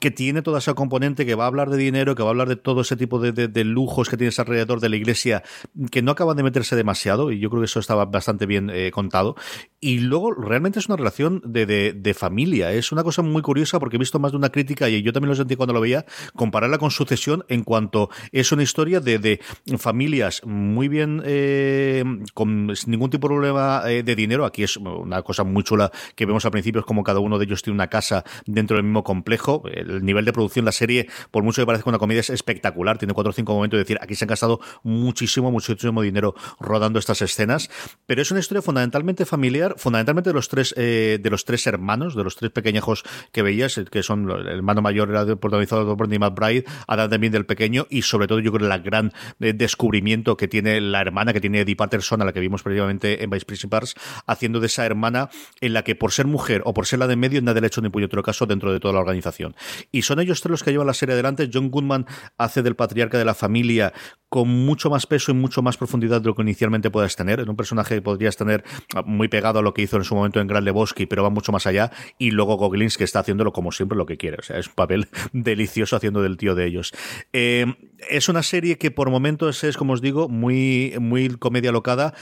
[0.01, 2.49] que tiene toda esa componente que va a hablar de dinero, que va a hablar
[2.49, 5.43] de todo ese tipo de, de lujos que tienes alrededor de la iglesia,
[5.91, 8.91] que no acaban de meterse demasiado, y yo creo que eso estaba bastante bien eh,
[8.91, 9.37] contado.
[9.81, 12.73] Y luego realmente es una relación de, de, de, familia.
[12.73, 15.31] Es una cosa muy curiosa porque he visto más de una crítica y yo también
[15.31, 19.41] lo sentí cuando lo veía, compararla con Sucesión en cuanto es una historia de, de
[19.79, 22.05] familias muy bien, eh,
[22.35, 24.45] con ningún tipo de problema eh, de dinero.
[24.45, 27.45] Aquí es una cosa muy chula que vemos al principio, es como cada uno de
[27.45, 29.63] ellos tiene una casa dentro del mismo complejo.
[29.67, 32.99] El nivel de producción, la serie, por mucho que parezca una comedia, es espectacular.
[32.99, 36.99] Tiene cuatro o cinco momentos de decir, aquí se han gastado muchísimo, muchísimo dinero rodando
[36.99, 37.71] estas escenas.
[38.07, 42.15] Pero es una historia fundamentalmente familiar, fundamentalmente de los tres, eh, de los tres hermanos,
[42.15, 46.19] de los tres pequeñajos que veías, que son el hermano mayor era protagonizado por Bernie
[46.19, 50.49] McBride, Adam también del pequeño, y sobre todo yo creo la gran eh, descubrimiento que
[50.49, 53.95] tiene la hermana, que tiene Eddie Patterson, a la que vimos previamente en Vice Principals,
[54.27, 57.17] haciendo de esa hermana en la que por ser mujer o por ser la de
[57.17, 59.55] medio nadie le ha hecho ni otro caso dentro de toda la organización.
[59.93, 61.49] Y son ellos tres los que llevan la serie adelante.
[61.53, 62.07] John Goodman
[62.39, 63.93] hace del patriarca de la familia
[64.29, 67.41] con mucho más peso y mucho más profundidad de lo que inicialmente puedas tener.
[67.41, 68.65] En un personaje que podrías tener
[69.05, 71.53] muy pegado a lo que hizo en su momento en Gran Lebowski, pero va mucho
[71.53, 71.91] más allá.
[72.19, 74.39] Y luego Goglins, que está haciéndolo como siempre lo que quiere.
[74.39, 76.93] O sea, es un papel delicioso haciendo del tío de ellos.
[77.33, 77.67] Eh,
[78.11, 82.15] es una serie que por momentos es, como os digo, muy, muy comedia locada,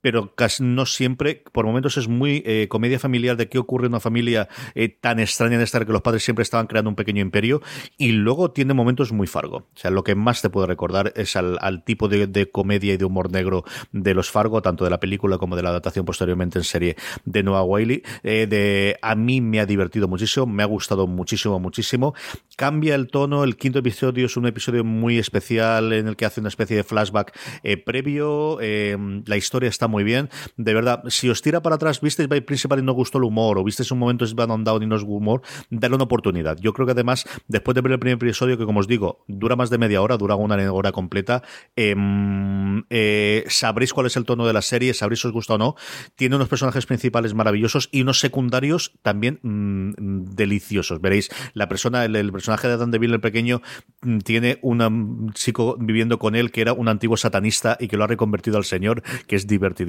[0.00, 3.92] pero casi no siempre, por momentos es muy eh, comedia familiar de qué ocurre en
[3.92, 7.22] una familia eh, tan extraña en esta que los padres siempre estaban creando un pequeño
[7.22, 7.62] imperio
[7.96, 9.56] y luego tiene momentos muy Fargo.
[9.58, 13.04] O sea, lo que más te puedo recordar es al, tipo de, comedia y de
[13.04, 16.64] humor negro de los Fargo, tanto de la película como de la adaptación posteriormente en
[16.64, 18.02] serie de Noah Wiley.
[18.22, 22.14] Eh, de, a mí me ha divertido muchísimo, me ha gustado muchísimo, muchísimo.
[22.56, 26.40] Cambia el tono, el quinto episodio es un episodio muy especial en el que hace
[26.40, 27.36] una especie de flashback
[27.84, 30.30] previo, la historia está muy bien.
[30.56, 33.58] De verdad, si os tira para atrás, visteis by Principal y no gustó el humor,
[33.58, 36.56] o visteis un momento es on Down y no es humor, dale una oportunidad.
[36.58, 39.56] Yo creo que además, después de ver el primer episodio, que como os digo, dura
[39.56, 41.42] más de media hora, dura una hora completa,
[41.76, 45.58] em, eh, sabréis cuál es el tono de la serie, sabréis si os gusta o
[45.58, 45.74] no.
[46.16, 51.00] Tiene unos personajes principales maravillosos y unos secundarios también mm, deliciosos.
[51.00, 53.62] Veréis, la persona, el, personaje de Dan DeVille, el pequeño,
[54.02, 58.04] mm, tiene un chico viviendo con él que era un antiguo satanista y que lo
[58.04, 59.79] ha reconvertido al señor, que es divertido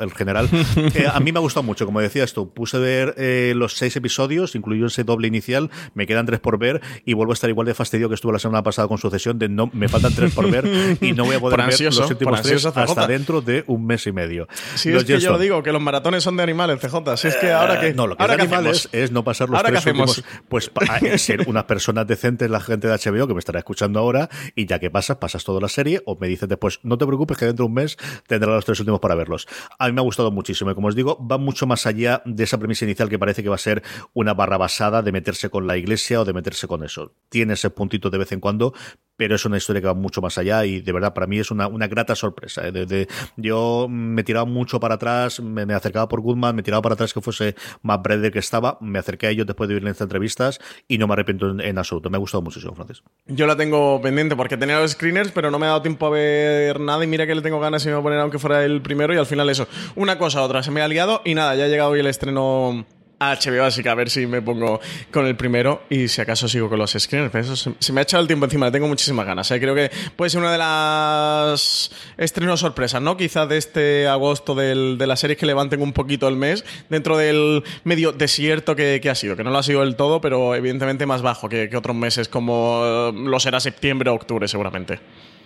[0.00, 0.48] el general.
[0.94, 2.52] Eh, a mí me ha gustado mucho, como decías tú.
[2.52, 5.70] Puse ver eh, los seis episodios, incluido ese doble inicial.
[5.94, 8.38] Me quedan tres por ver y vuelvo a estar igual de fastidio que estuve la
[8.38, 11.40] semana pasada con sucesión de no, me faltan tres por ver y no voy a
[11.40, 14.48] poder ver los últimos tres hasta dentro de un mes y medio.
[14.74, 17.16] Si es que yo digo que los maratones son de animales, CJ.
[17.16, 17.94] Si es que ahora eh, que.
[17.94, 20.24] No, lo que es de animales es no pasar los tres últimos.
[20.48, 24.28] Pues para ser unas personas decentes, la gente de HBO que me estará escuchando ahora,
[24.54, 27.36] y ya que pasas, pasas toda la serie, o me dices después, no te preocupes
[27.36, 29.37] que dentro de un mes tendrás los tres últimos para verlos.
[29.78, 32.44] A mí me ha gustado muchísimo y como os digo, va mucho más allá de
[32.44, 33.82] esa premisa inicial que parece que va a ser
[34.14, 37.12] una barra basada de meterse con la iglesia o de meterse con eso.
[37.28, 38.74] Tiene ese puntito de vez en cuando,
[39.18, 41.50] pero es una historia que va mucho más allá y de verdad para mí es
[41.50, 42.62] una, una grata sorpresa.
[42.64, 43.06] ¿eh?
[43.36, 47.20] yo me tiraba mucho para atrás, me, acercaba por Goodman, me tiraba para atrás que
[47.20, 50.98] fuese más breve que estaba, me acerqué a ellos después de en estas entrevistas y
[50.98, 52.10] no me arrepiento en, absoluto.
[52.10, 53.02] Me ha gustado muchísimo, Francis.
[53.26, 56.10] Yo la tengo pendiente porque tenía los screeners, pero no me ha dado tiempo a
[56.10, 58.64] ver nada y mira que le tengo ganas y me voy a poner aunque fuera
[58.64, 59.66] el primero y al final eso.
[59.96, 62.86] Una cosa otra, se me ha liado y nada, ya ha llegado hoy el estreno
[63.20, 66.68] HBO, así que a ver si me pongo con el primero y si acaso sigo
[66.68, 67.34] con los screeners.
[67.34, 69.50] Eso se, me ha echado el tiempo encima, tengo muchísimas ganas.
[69.50, 69.60] ¿eh?
[69.60, 73.16] Creo que puede ser una de las estrenos sorpresas, ¿no?
[73.16, 77.16] Quizás de este agosto del, de las series que levanten un poquito el mes dentro
[77.16, 81.06] del medio desierto que, ha sido, que no lo ha sido del todo, pero evidentemente
[81.06, 85.00] más bajo que otros meses como lo será septiembre o octubre seguramente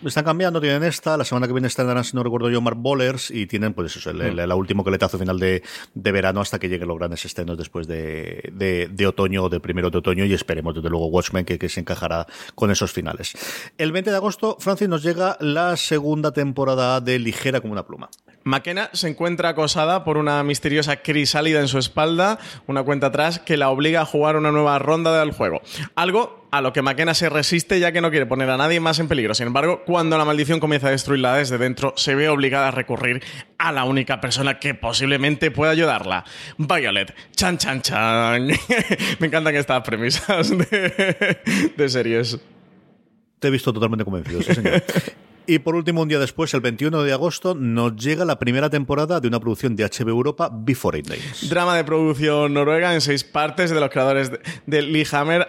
[0.08, 3.30] están cambiando, tienen esta, la semana que viene están, si no recuerdo yo, Mark Bowlers,
[3.30, 5.62] y tienen, pues eso, el, el, último coletazo final de,
[5.94, 9.60] de, verano hasta que lleguen los grandes estrenos después de, de, de, otoño o de
[9.60, 13.32] primero de otoño, y esperemos, desde luego, Watchmen, que, que se encajará con esos finales.
[13.78, 18.10] El 20 de agosto, Francis, nos llega la segunda temporada de Ligera como una pluma.
[18.44, 23.56] McKenna se encuentra acosada por una misteriosa crisálida en su espalda, una cuenta atrás que
[23.56, 25.60] la obliga a jugar una nueva ronda del juego.
[25.94, 28.98] Algo a lo que McKenna se resiste ya que no quiere poner a nadie más
[28.98, 29.34] en peligro.
[29.34, 33.22] Sin embargo, cuando la maldición comienza a destruirla desde dentro, se ve obligada a recurrir
[33.56, 36.24] a la única persona que posiblemente pueda ayudarla.
[36.58, 37.14] Violet.
[37.34, 38.46] Chan, chan, chan.
[39.18, 42.38] Me encantan estas premisas de, de series.
[43.38, 44.82] Te he visto totalmente convencido, sí, señor.
[45.46, 49.20] Y por último, un día después, el 21 de agosto, nos llega la primera temporada
[49.20, 51.48] de una producción de HBO Europa, Before It Days.
[51.48, 54.30] Drama de producción noruega en seis partes de los creadores
[54.66, 55.48] de, Lee Hammer,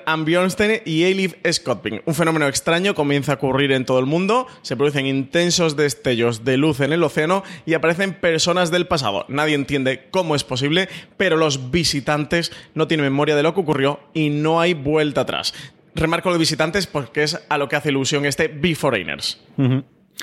[0.85, 2.01] y Eilif Scottping.
[2.05, 6.57] Un fenómeno extraño comienza a ocurrir en todo el mundo, se producen intensos destellos de
[6.57, 9.25] luz en el océano y aparecen personas del pasado.
[9.27, 13.99] Nadie entiende cómo es posible, pero los visitantes no tienen memoria de lo que ocurrió
[14.13, 15.53] y no hay vuelta atrás
[15.95, 19.39] remarco los visitantes porque es a lo que hace ilusión este Beforeigners.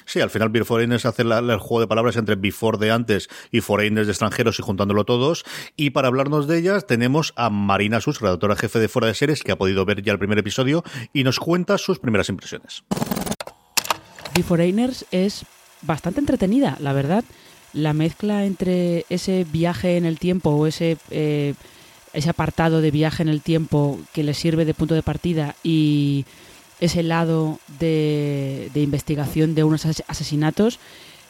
[0.07, 3.29] Sí, al final Beer Foreigners hace la- el juego de palabras entre Before de antes
[3.51, 5.45] y Foreigners de extranjeros y juntándolo todos.
[5.77, 9.43] Y para hablarnos de ellas tenemos a Marina Sus, redactora jefe de Fuera de Series,
[9.43, 12.85] que ha podido ver ya el primer episodio y nos cuenta sus primeras impresiones.
[14.35, 15.45] The Foreigners es
[15.83, 17.25] bastante entretenida, la verdad.
[17.73, 21.55] La mezcla entre ese viaje en el tiempo o ese, eh,
[22.13, 26.25] ese apartado de viaje en el tiempo que le sirve de punto de partida y
[26.81, 30.79] ese lado de, de investigación de unos as- asesinatos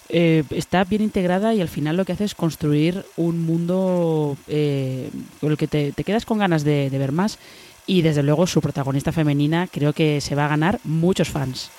[0.08, 5.10] eh, está bien integrada y al final lo que hace es construir un mundo eh,
[5.40, 7.38] con el que te, quedas con ganas de, ver más
[7.86, 11.70] y desde luego su protagonista femenina creo que se va a ganar muchos fans.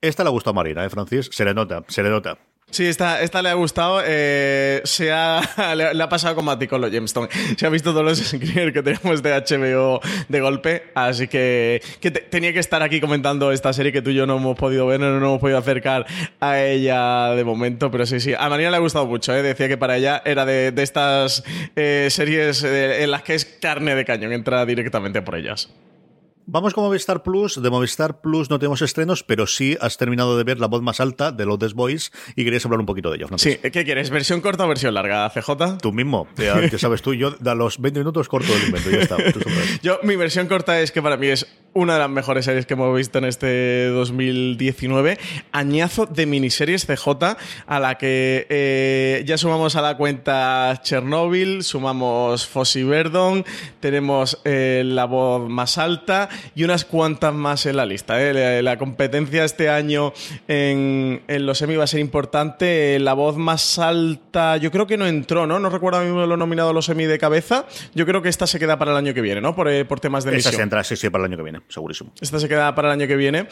[0.00, 1.30] Esta le ha a Marina, ¿eh, Francis?
[1.32, 2.38] Se le nota, se le nota.
[2.70, 4.02] Sí, esta, esta le ha gustado.
[4.04, 5.40] eh, se ha,
[5.76, 7.28] le, ha pasado como a con los Gemstone.
[7.56, 10.82] Se ha visto todos los screeners que tenemos de HBO de golpe.
[10.94, 14.26] Así que, que te- tenía que estar aquí comentando esta serie que tú y yo
[14.26, 16.04] no hemos podido ver, no nos hemos podido acercar
[16.40, 17.92] a ella de momento.
[17.92, 18.32] Pero sí, sí.
[18.36, 19.32] A María le ha gustado mucho.
[19.36, 19.42] ¿eh?
[19.42, 21.44] Decía que para ella era de, de estas
[21.76, 24.32] eh, series eh, en las que es carne de cañón.
[24.32, 25.70] Entra directamente por ellas.
[26.46, 27.62] Vamos con Movistar Plus.
[27.62, 31.00] De Movistar Plus no tenemos estrenos, pero sí has terminado de ver La Voz Más
[31.00, 33.58] Alta de Lotus Boys y querías hablar un poquito de ello, Francis.
[33.62, 34.10] Sí, ¿qué quieres?
[34.10, 35.78] ¿Versión corta o versión larga, CJ?
[35.80, 38.98] Tú mismo, ya, que sabes tú, yo a los 20 minutos corto el invento, ya
[38.98, 39.16] está.
[39.82, 42.74] Yo, mi versión corta es que para mí es una de las mejores series que
[42.74, 45.18] hemos visto en este 2019.
[45.52, 52.46] Añazo de miniseries CJ a la que eh, ya sumamos a la cuenta Chernobyl, sumamos
[52.46, 53.44] Fossi Verdon,
[53.80, 58.20] tenemos eh, La Voz Más Alta y unas cuantas más en la lista.
[58.22, 58.32] eh.
[58.34, 60.12] La, la competencia este año
[60.48, 62.98] en, en los Emmy va a ser importante.
[62.98, 65.58] La Voz Más Alta yo creo que no entró, ¿no?
[65.58, 67.66] No recuerdo a mí lo nominado a los Emmy de cabeza.
[67.94, 69.54] Yo creo que esta se queda para el año que viene, ¿no?
[69.54, 70.54] Por, eh, por temas de emisión.
[70.54, 72.12] se entra, sí, sí, para el año que viene, segurísimo.
[72.20, 73.46] Esta se queda para el año que viene.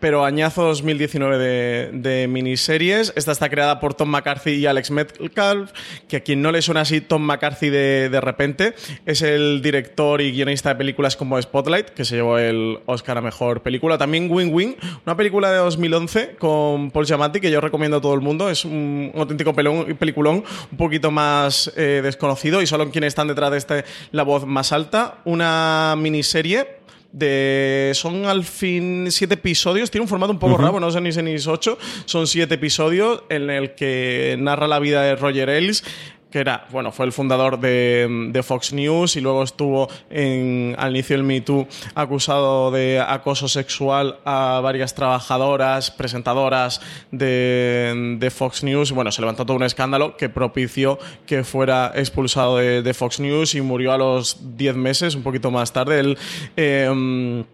[0.00, 3.12] Pero añazo 2019 de, de miniseries.
[3.16, 5.72] Esta está creada por Tom McCarthy y Alex Metcalf,
[6.08, 8.74] que a quien no le suena así Tom McCarthy de, de repente,
[9.06, 13.20] es el director y guionista de películas como Spotlight, que se llevó el Oscar a
[13.20, 13.96] Mejor Película.
[13.96, 18.14] También Win Win, una película de 2011 con Paul Giamatti, que yo recomiendo a todo
[18.14, 18.50] el mundo.
[18.50, 23.52] Es un, auténtico pelón- peliculón, un poquito más eh, desconocido y solo quienes están detrás
[23.52, 25.18] de este la voz más alta.
[25.24, 26.66] Una miniserie
[27.12, 31.12] de son al fin siete episodios tiene un formato un poco raro no son ni
[31.12, 35.84] seis ni ocho son siete episodios en el que narra la vida de Roger Ailes
[36.30, 40.90] que era, bueno, fue el fundador de, de Fox News y luego estuvo en, al
[40.90, 48.62] inicio del Me Too acusado de acoso sexual a varias trabajadoras, presentadoras de, de Fox
[48.62, 48.92] News.
[48.92, 53.54] Bueno, se levantó todo un escándalo que propició que fuera expulsado de, de Fox News
[53.54, 56.16] y murió a los 10 meses, un poquito más tarde.
[56.56, 57.44] Eh,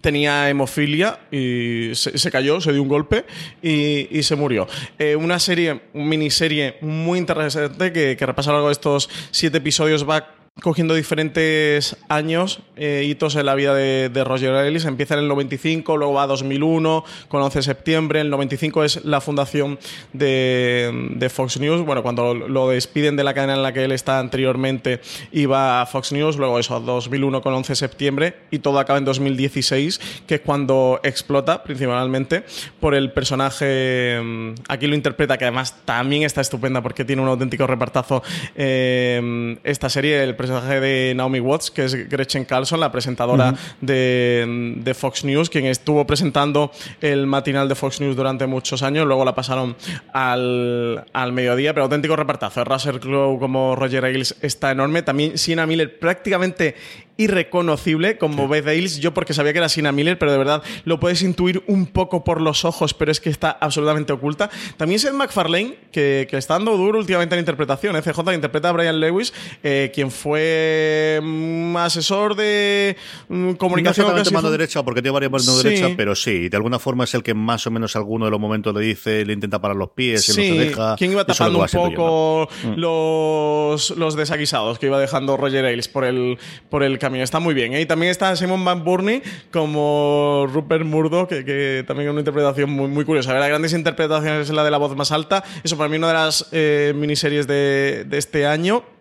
[0.00, 3.24] tenía hemofilia y se, cayó, se dio un golpe
[3.60, 4.68] y, se murió.
[4.96, 9.10] Eh, una serie, una miniserie muy interesante que, que repasa a lo largo de estos
[9.32, 14.84] siete episodios va cogiendo diferentes años, eh, hitos en la vida de, de Roger Ailes.
[14.84, 18.20] Empieza en el 95, luego va a 2001, con 11 de septiembre.
[18.20, 19.78] El 95 es la fundación
[20.12, 21.82] de, de Fox News.
[21.82, 25.00] Bueno, cuando lo despiden de la cadena en la que él está anteriormente,
[25.32, 26.36] iba a Fox News.
[26.36, 28.34] Luego eso, 2001 con 11 de septiembre.
[28.50, 32.44] Y todo acaba en 2016, que es cuando explota, principalmente,
[32.80, 34.20] por el personaje.
[34.20, 38.22] mm, Aquí lo interpreta, que además también está estupenda porque tiene un auténtico repartazo
[38.56, 40.22] eh, esta serie.
[40.22, 45.50] El personaje de Naomi Watts, que es Gretchen Carlson, la presentadora de, de Fox News,
[45.50, 46.70] quien estuvo presentando
[47.02, 49.06] el matinal de Fox News durante muchos años.
[49.06, 49.76] Luego la pasaron
[50.12, 52.64] al, al mediodía, pero auténtico repartazo.
[52.64, 55.02] Russell Crowe como Roger Ailes está enorme.
[55.02, 56.74] También Sienna Miller prácticamente
[57.18, 58.98] irreconocible como Beth Ailes.
[59.00, 62.24] Yo porque sabía que era Sienna Miller, pero de verdad lo puedes intuir un poco
[62.24, 64.48] por los ojos, pero es que está absolutamente oculta.
[64.78, 67.96] También Seth MacFarlane, que, que está dando duro últimamente en interpretación.
[67.96, 68.02] ¿eh?
[68.02, 72.96] CJ que interpreta a Brian Lewis, eh, quien fue mm, asesor de
[73.28, 74.06] mm, No comunicación.
[74.06, 75.94] exactamente mano fue- derecha, porque tiene varias manos Sí.
[75.96, 78.72] pero sí, de alguna forma es el que más o menos alguno de los momentos
[78.74, 80.96] le dice, le intenta parar los pies, y Sí, no se deja.
[80.96, 82.70] quien iba tapando un yo, poco ¿no?
[82.70, 82.74] Mm.
[82.78, 86.38] los, los desaguisados que iba dejando Roger Ailes por el,
[86.70, 87.07] por el camino.
[87.16, 87.74] Está muy bien.
[87.74, 87.80] ¿eh?
[87.80, 92.70] Y también está Simon Van Burney como Rupert Murdoch, que, que también es una interpretación
[92.70, 93.32] muy, muy curiosa.
[93.34, 95.44] Las grandes interpretaciones es la de la voz más alta.
[95.62, 98.97] Eso para mí una de las eh, miniseries de, de este año.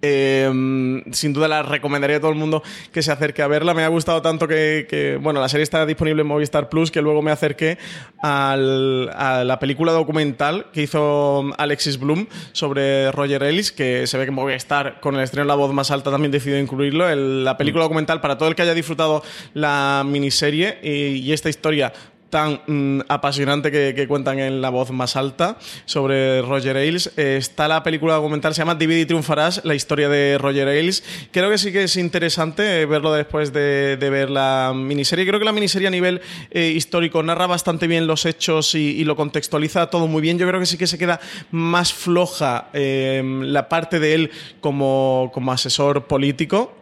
[0.00, 3.74] Eh, sin duda la recomendaría a todo el mundo que se acerque a verla.
[3.74, 7.02] Me ha gustado tanto que, que, bueno, la serie está disponible en Movistar Plus que
[7.02, 7.78] luego me acerqué
[8.22, 14.24] al- a la película documental que hizo Alexis Bloom sobre Roger Ellis, que se ve
[14.26, 17.08] que Movistar con el estreno de La Voz Más Alta también decidió incluirlo.
[17.08, 19.22] El- la película documental para todo el que haya disfrutado
[19.54, 21.92] la miniserie y, y esta historia
[22.30, 27.12] tan mm, apasionante que, que, cuentan en la voz más alta sobre Roger Ailes.
[27.16, 31.04] Eh, está la película documental, se llama Divide y triunfarás, la historia de Roger Ailes.
[31.30, 35.26] Creo que sí que es interesante verlo después de, de ver la miniserie.
[35.26, 39.04] Creo que la miniserie a nivel eh, histórico narra bastante bien los hechos y, y,
[39.04, 40.38] lo contextualiza todo muy bien.
[40.38, 44.30] Yo creo que sí que se queda más floja eh, la parte de él
[44.60, 46.77] como, como asesor político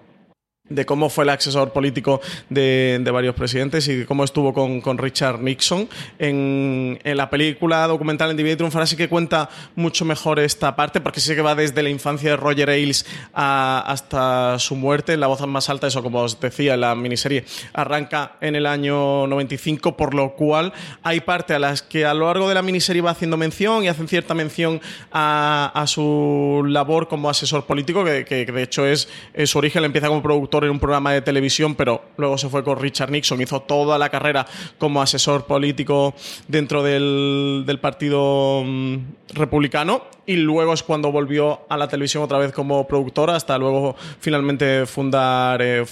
[0.68, 5.40] de cómo fue el asesor político de, de, varios presidentes y cómo estuvo con, Richard
[5.40, 5.88] Nixon.
[6.18, 11.00] En, la película documental en Divide y Triunfar sí que cuenta mucho mejor esta parte,
[11.00, 15.46] porque sí que va desde la infancia de Roger Ailes hasta su muerte, la voz
[15.46, 20.34] más alta, eso como os decía, la miniserie arranca en el año 95, por lo
[20.34, 23.84] cual hay parte a las que a lo largo de la miniserie va haciendo mención
[23.84, 24.80] y hacen cierta mención
[25.12, 30.08] a, su labor como asesor político, que, que, de hecho es, es su origen, empieza
[30.08, 33.60] como productor en un programa de televisión, pero luego se fue con Richard Nixon, hizo
[33.60, 34.46] toda la carrera
[34.78, 36.14] como asesor político
[36.48, 39.04] dentro del, Partido um,
[39.34, 43.94] Republicano y luego es cuando volvió a la televisión otra vez como productora hasta luego
[44.20, 45.84] finalmente fundar eh,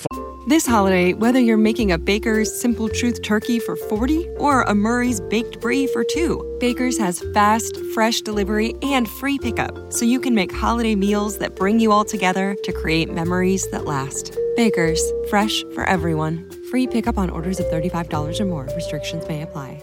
[0.46, 5.18] This holiday, whether you're making a Baker's Simple Truth turkey for 40 or a Murray's
[5.18, 10.34] baked brie for 2, Baker's has fast, fresh delivery and free pickup, so you can
[10.34, 14.36] make holiday meals that bring you all together to create memories that last.
[14.54, 16.46] Baker's, fresh for everyone.
[16.70, 18.68] Free pickup on orders of $35 or more.
[18.76, 19.82] Restrictions may apply.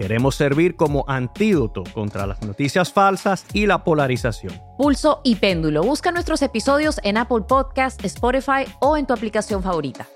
[0.00, 4.58] Queremos servir como antídoto contra las noticias falsas y la polarización.
[4.78, 5.82] Pulso y Péndulo.
[5.82, 10.08] Busca nuestros episodios en Apple Podcast, Spotify o en tu aplicación favorita.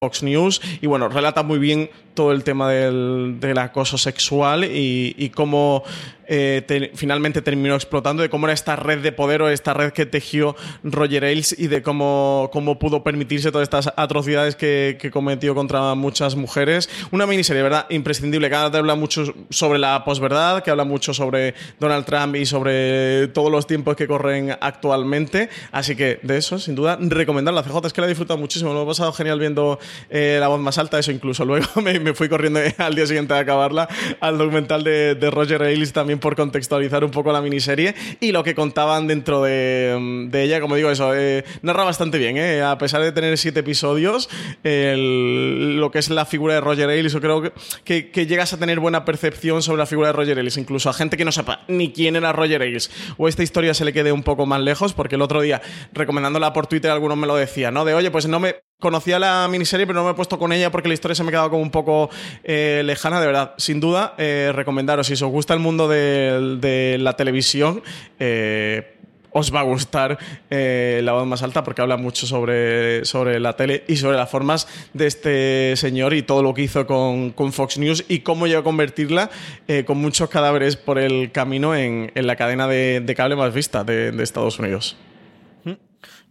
[0.00, 5.14] Fox News y bueno, relata muy bien todo el tema del, del acoso sexual y,
[5.16, 5.84] y cómo
[6.26, 9.92] eh, te, finalmente terminó explotando, de cómo era esta red de poder o esta red
[9.92, 15.10] que tejió Roger Ailes y de cómo, cómo pudo permitirse todas estas atrocidades que, que
[15.10, 16.88] cometió contra muchas mujeres.
[17.10, 17.86] Una miniserie, ¿verdad?
[17.90, 23.28] Imprescindible, que habla mucho sobre la posverdad, que habla mucho sobre Donald Trump y sobre
[23.28, 25.48] todos los tiempos que corren actualmente.
[25.72, 27.62] Así que de eso, sin duda, recomendarla.
[27.62, 29.78] CJ es que la he disfrutado muchísimo, lo he pasado genial viendo
[30.10, 33.34] eh, la voz más alta, eso incluso luego me, me, fui corriendo al día siguiente
[33.34, 33.88] de acabarla
[34.20, 38.44] al documental de, de Roger Ailes también por contextualizar un poco la miniserie y lo
[38.44, 43.02] que contaban dentro de, ella, como digo, eso, eh, narra bastante bien, eh, a pesar
[43.02, 44.28] de tener siete episodios,
[44.62, 47.52] lo que es la figura de Roger Ailes, yo creo
[47.84, 51.16] que, llegas a tener buena percepción sobre la figura de Roger Ailes, incluso a gente
[51.16, 54.22] que no sepa ni quién era Roger Ailes, o esta historia se le quede un
[54.22, 55.60] poco más lejos, porque el otro día,
[55.92, 57.84] recomendándola por Twitter, algunos me lo decían, ¿no?
[57.84, 60.70] De, oye, pues no me conocía la miniserie, pero no me he puesto con ella
[60.70, 62.10] porque la historia se me ha quedado como un poco
[62.42, 63.54] eh, lejana, de verdad.
[63.56, 67.82] Sin duda, eh, recomendaros, si os gusta el mundo de, la televisión,
[68.18, 68.94] eh,
[69.34, 70.16] os va a gustar
[70.48, 74.30] eh, la voz más alta porque habla mucho sobre, sobre la tele y sobre las
[74.30, 78.46] formas de este señor y todo lo que hizo con, con Fox News y cómo
[78.46, 79.30] llegó a convertirla
[79.66, 83.82] eh, con muchos cadáveres por el camino en, en la cadena de, cable más vista
[83.82, 84.96] de Estados Unidos.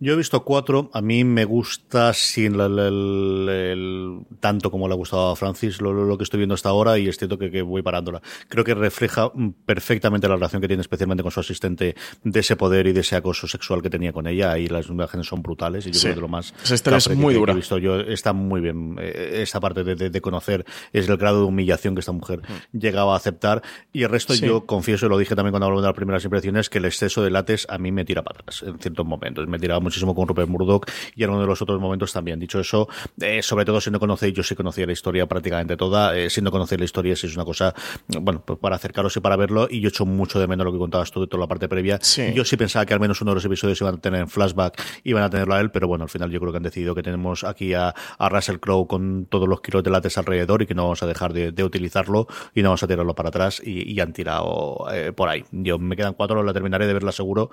[0.04, 0.90] Yo he visto cuatro.
[0.92, 5.80] A mí me gusta sin el, el, el, tanto como le ha gustado a Francis
[5.80, 8.22] lo, lo, que estoy viendo hasta ahora y es cierto que, que, voy parándola.
[8.50, 9.32] Creo que refleja
[9.66, 13.16] perfectamente la relación que tiene especialmente con su asistente de ese poder y de ese
[13.16, 16.02] acoso sexual que tenía con ella y las imágenes son brutales y yo sí.
[16.02, 17.54] creo que de lo más Esta es muy que, dura.
[17.54, 21.16] he visto yo está muy bien eh, esa parte de, de, de, conocer es el
[21.16, 22.78] grado de humillación que esta mujer mm.
[22.78, 23.62] llegaba a aceptar
[23.94, 24.46] y el resto sí.
[24.46, 27.24] yo confieso y lo dije también cuando hablamos de las primeras impresiones que el exceso
[27.24, 30.28] de látex a mí me tira para atrás en ciertos momentos me tiraba muchísimo con
[30.28, 32.40] Rupert Murdoch y en uno de los otros momentos también.
[32.40, 32.88] Dicho eso,
[33.22, 36.42] eh, sobre todo si no conocéis, yo sí conocía la historia prácticamente toda, eh, si
[36.42, 37.76] no conocéis la historia, si es una cosa,
[38.08, 40.80] bueno, pues para acercaros y para verlo, y yo echo mucho de menos lo que
[40.80, 42.00] contabas tú de toda la parte previa.
[42.02, 42.34] Sí.
[42.34, 44.82] Yo sí pensaba que al menos uno de los episodios iban a tener en flashback,
[45.04, 47.04] iban a tenerlo a él, pero bueno, al final yo creo que han decidido que
[47.04, 50.74] tenemos aquí a, a Russell Crowe con todos los kilos de látex alrededor y que
[50.74, 53.94] no vamos a dejar de, de utilizarlo y no vamos a tirarlo para atrás y,
[53.94, 55.44] y han tirado eh, por ahí.
[55.52, 57.52] Yo me quedan cuatro, la terminaré de verla seguro.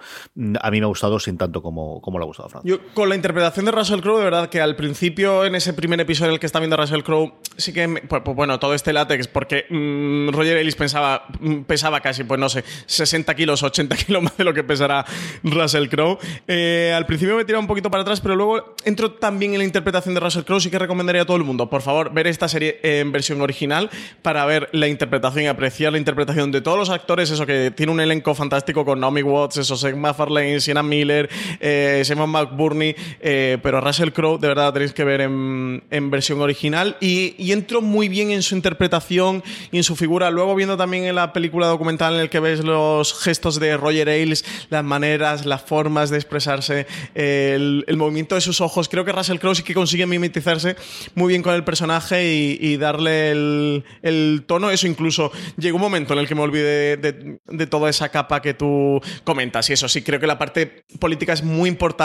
[0.61, 2.25] A mí me ha gustado sin tanto como, como la
[2.65, 6.01] Yo, con la interpretación de Russell Crowe, de verdad que al principio, en ese primer
[6.01, 8.93] episodio en el que está viendo Russell Crowe, sí que, pues, pues, bueno, todo este
[8.93, 13.97] látex, porque mm, Roger Ellis pensaba, mm, pesaba casi, pues no sé, 60 kilos, 80
[13.97, 15.05] kilos más de lo que pesará
[15.43, 16.19] Russell Crowe.
[16.47, 19.65] Eh, al principio me tiraba un poquito para atrás, pero luego entro también en la
[19.65, 22.49] interpretación de Russell Crowe, sí que recomendaría a todo el mundo, por favor, ver esta
[22.49, 23.91] serie en versión original
[24.23, 27.93] para ver la interpretación y apreciar la interpretación de todos los actores, eso que tiene
[27.93, 31.29] un elenco fantástico con Naomi Watts, eso, Seth MacFarlane, Sienna Miller,
[31.61, 36.97] eh, Simon McBurney, eh, pero Russell Crowe de verdad tenéis que ver en, versión original
[37.01, 40.31] y, y entro muy bien en su interpretación y en su figura.
[40.31, 44.09] Luego viendo también en la película documental en el que ves los gestos de Roger
[44.09, 49.13] Ailes, las maneras, las formas de expresarse, eh, el, movimiento de sus ojos, creo que
[49.13, 50.75] Russell Crowe sí que consigue mimetizarse
[51.15, 52.25] muy bien con el personaje
[52.61, 54.71] y, darle el, tono.
[54.71, 58.43] Eso incluso llegó un momento en el que me olvidé de- de toda esa capa
[58.43, 59.71] que tú comentas.
[59.71, 62.00] Y eso sí, creo que la parte política es muy importante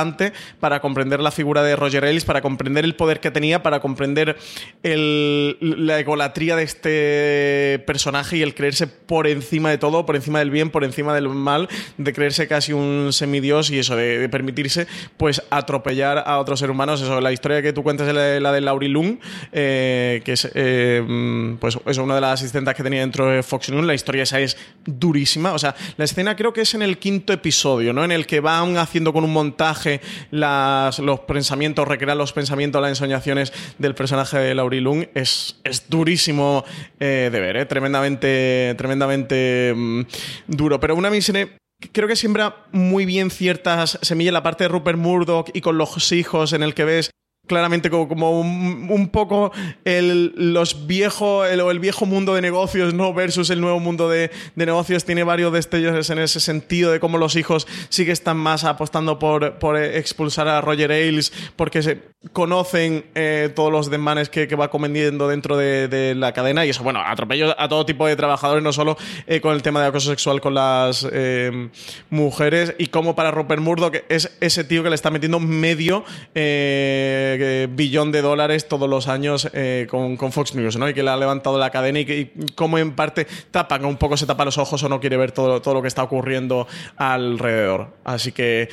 [0.60, 4.38] para comprender la figura de Roger Ailes, para comprender el poder que tenía, para comprender
[4.84, 10.50] la egolatría de este personaje y el creerse por encima de todo, por encima del
[10.50, 14.88] bien, por encima del mal, de creerse casi un semidios y eso, de, permitirse
[15.18, 17.02] pues atropellar a otros seres humanos.
[17.02, 19.18] Eso, la historia que tú cuentas es la de, la de Laurie Lung,
[19.54, 23.43] eh, que es eh, mm, pues eso, una de las asistentes que tenía dentro de
[23.43, 23.86] Fox News.
[23.86, 25.54] La historia esa es durísima.
[25.54, 28.04] O sea, la escena creo que es en el quinto episodio, ¿no?
[28.04, 29.84] En el que van haciendo con un montaje
[30.31, 35.07] los pensamientos, recrear los pensamientos, las ensoñaciones del personaje de Laurie Lung.
[35.13, 36.63] Es, es durísimo
[36.99, 37.65] eh, de ver, ¿eh?
[37.65, 40.01] Tremendamente, tremendamente mm,
[40.47, 40.79] duro.
[40.79, 41.57] Pero una miniserie
[41.91, 46.11] Creo que siembra muy bien ciertas semillas la parte de Rupert Murdoch y con los
[46.13, 47.11] hijos en el que ves
[47.48, 49.52] claramente como, un, poco
[49.84, 53.14] el, los viejo, el, el viejo mundo de negocios ¿no?
[53.14, 55.06] versus el nuevo mundo de, negocios.
[55.06, 59.20] Tiene varios destellos en ese sentido de cómo los hijos sí que están más apostando
[59.20, 62.02] por, expulsar a Roger Ailes porque se
[62.34, 66.82] conocen eh, todos los desmanes que, va cometiendo dentro de, de la cadena y eso,
[66.82, 70.10] bueno, atropello a todo tipo de trabajadores, no solo eh, con el tema de acoso
[70.10, 71.70] sexual con las eh,
[72.10, 77.34] mujeres y como para Rupert Murdoch es ese tío que le está metiendo medio eh,
[77.41, 80.89] eh, billón de dólares todos los años eh, con, con Fox News, ¿no?
[80.89, 83.86] Y que le ha levantado la cadena y, que, y cómo en parte tapa, que
[83.86, 86.03] un poco se tapa los ojos o no quiere ver todo, todo lo que está
[86.03, 86.67] ocurriendo
[86.97, 87.95] alrededor.
[88.03, 88.69] Así que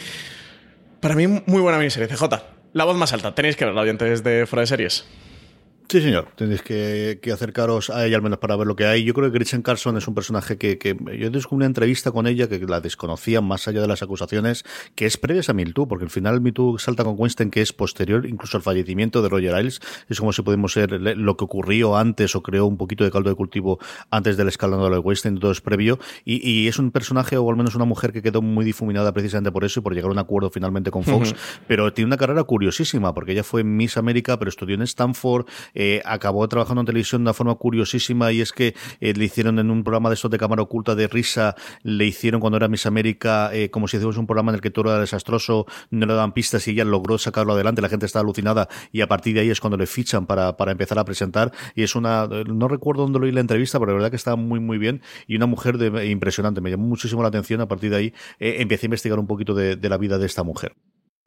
[1.00, 2.24] para mí muy buena miniserie, CJ.
[2.74, 5.04] La voz más alta, tenéis que verla, oyentes de Fuera de Series.
[5.88, 6.28] Sí, señor.
[6.36, 9.04] Tenéis que, que acercaros a ella al menos para ver lo que hay.
[9.04, 12.26] Yo creo que Gretchen Carlson es un personaje que, que yo descubrí una entrevista con
[12.26, 14.64] ella que la desconocía más allá de las acusaciones,
[14.94, 18.26] que es previa a MeToo, porque al final MeToo salta con Weinstein que es posterior
[18.26, 19.80] incluso al fallecimiento de Roger Ailes.
[20.08, 23.30] Es como si podemos ser lo que ocurrió antes o creó un poquito de caldo
[23.30, 23.78] de cultivo
[24.10, 25.98] antes del escándalo de Weinstein, todo es previo.
[26.24, 29.52] Y, y es un personaje o al menos una mujer que quedó muy difuminada precisamente
[29.52, 31.34] por eso y por llegar a un acuerdo finalmente con Fox.
[31.66, 36.02] Pero tiene una carrera curiosísima, porque ella fue Miss América, pero estudió en Stanford, eh,
[36.04, 39.70] acabó trabajando en televisión de una forma curiosísima y es que eh, le hicieron en
[39.70, 43.50] un programa de estos de cámara oculta de risa, le hicieron cuando era Miss América,
[43.52, 46.32] eh, como si hiciéramos un programa en el que todo era desastroso, no le daban
[46.32, 49.50] pistas y ella logró sacarlo adelante, la gente estaba alucinada y a partir de ahí
[49.50, 53.18] es cuando le fichan para, para empezar a presentar y es una, no recuerdo dónde
[53.18, 55.78] lo oí la entrevista, pero la verdad que estaba muy muy bien y una mujer
[55.78, 59.18] de- impresionante, me llamó muchísimo la atención, a partir de ahí eh, empecé a investigar
[59.18, 60.74] un poquito de- de la vida de esta mujer.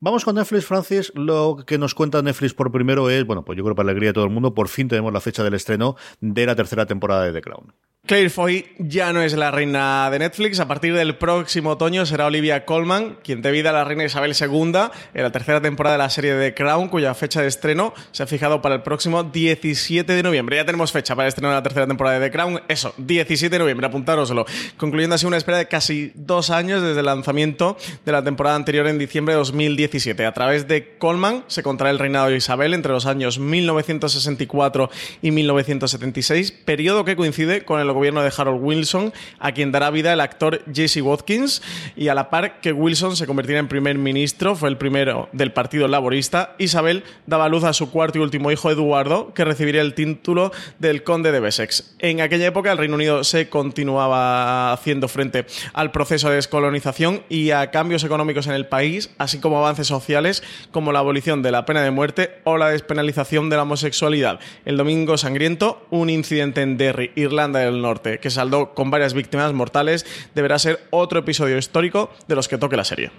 [0.01, 1.11] Vamos con Netflix, Francis.
[1.15, 4.09] Lo que nos cuenta Netflix por primero es, bueno, pues yo creo para la alegría
[4.09, 7.23] de todo el mundo, por fin tenemos la fecha del estreno de la tercera temporada
[7.23, 7.73] de The Crown.
[8.05, 10.59] Claire Foy ya no es la reina de Netflix.
[10.59, 14.35] A partir del próximo otoño será Olivia Colman quien dé vida a la reina Isabel
[14.39, 14.73] II
[15.15, 18.27] en la tercera temporada de la serie de Crown, cuya fecha de estreno se ha
[18.27, 20.57] fijado para el próximo 17 de noviembre.
[20.57, 22.61] Ya tenemos fecha para el estreno de la tercera temporada de The Crown.
[22.67, 24.45] Eso, 17 de noviembre, apuntároslo.
[24.77, 27.75] Concluyendo así una espera de casi dos años desde el lanzamiento
[28.05, 29.41] de la temporada anterior en diciembre de
[29.85, 30.25] 2017.
[30.25, 34.89] A través de Colman se contrae el reinado de Isabel entre los años 1964
[35.21, 40.13] y 1976, periodo que coincide con el gobierno de Harold Wilson, a quien dará vida
[40.13, 41.61] el actor Jesse Watkins,
[41.95, 45.53] y a la par que Wilson se convertirá en primer ministro, fue el primero del
[45.53, 49.93] Partido Laborista, Isabel daba luz a su cuarto y último hijo Eduardo, que recibiría el
[49.93, 51.95] título del conde de Wessex.
[51.99, 57.51] En aquella época el Reino Unido se continuaba haciendo frente al proceso de descolonización y
[57.51, 61.65] a cambios económicos en el país, así como avances sociales como la abolición de la
[61.65, 64.39] pena de muerte o la despenalización de la homosexualidad.
[64.65, 69.53] El domingo sangriento, un incidente en Derry, Irlanda del Norte, que saldó con varias víctimas
[69.53, 73.11] mortales, deberá ser otro episodio histórico de los que toque la serie.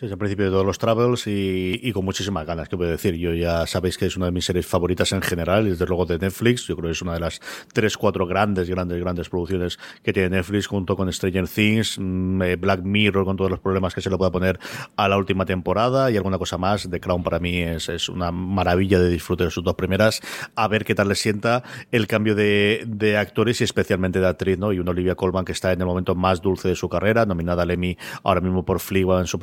[0.00, 3.16] Sí, es el principio de todos los Travels y, con muchísimas ganas, que puedo decir.
[3.16, 6.18] Yo ya sabéis que es una de mis series favoritas en general, desde luego de
[6.18, 6.66] Netflix.
[6.66, 7.38] Yo creo que es una de las
[7.74, 12.56] tres, cuatro grandes, grandes, grandes producciones que tiene Netflix junto con Stranger Things, mm, eh,
[12.56, 14.58] Black Mirror con todos los problemas que se le pueda poner
[14.96, 16.88] a la última temporada y alguna cosa más.
[16.88, 20.22] The Crown para mí es, es una maravilla de disfrute de sus dos primeras.
[20.54, 24.58] A ver qué tal le sienta el cambio de, de actores y especialmente de actriz,
[24.58, 24.72] ¿no?
[24.72, 27.64] Y una Olivia Colman que está en el momento más dulce de su carrera, nominada
[27.64, 29.38] al Emmy ahora mismo por Fleabag en su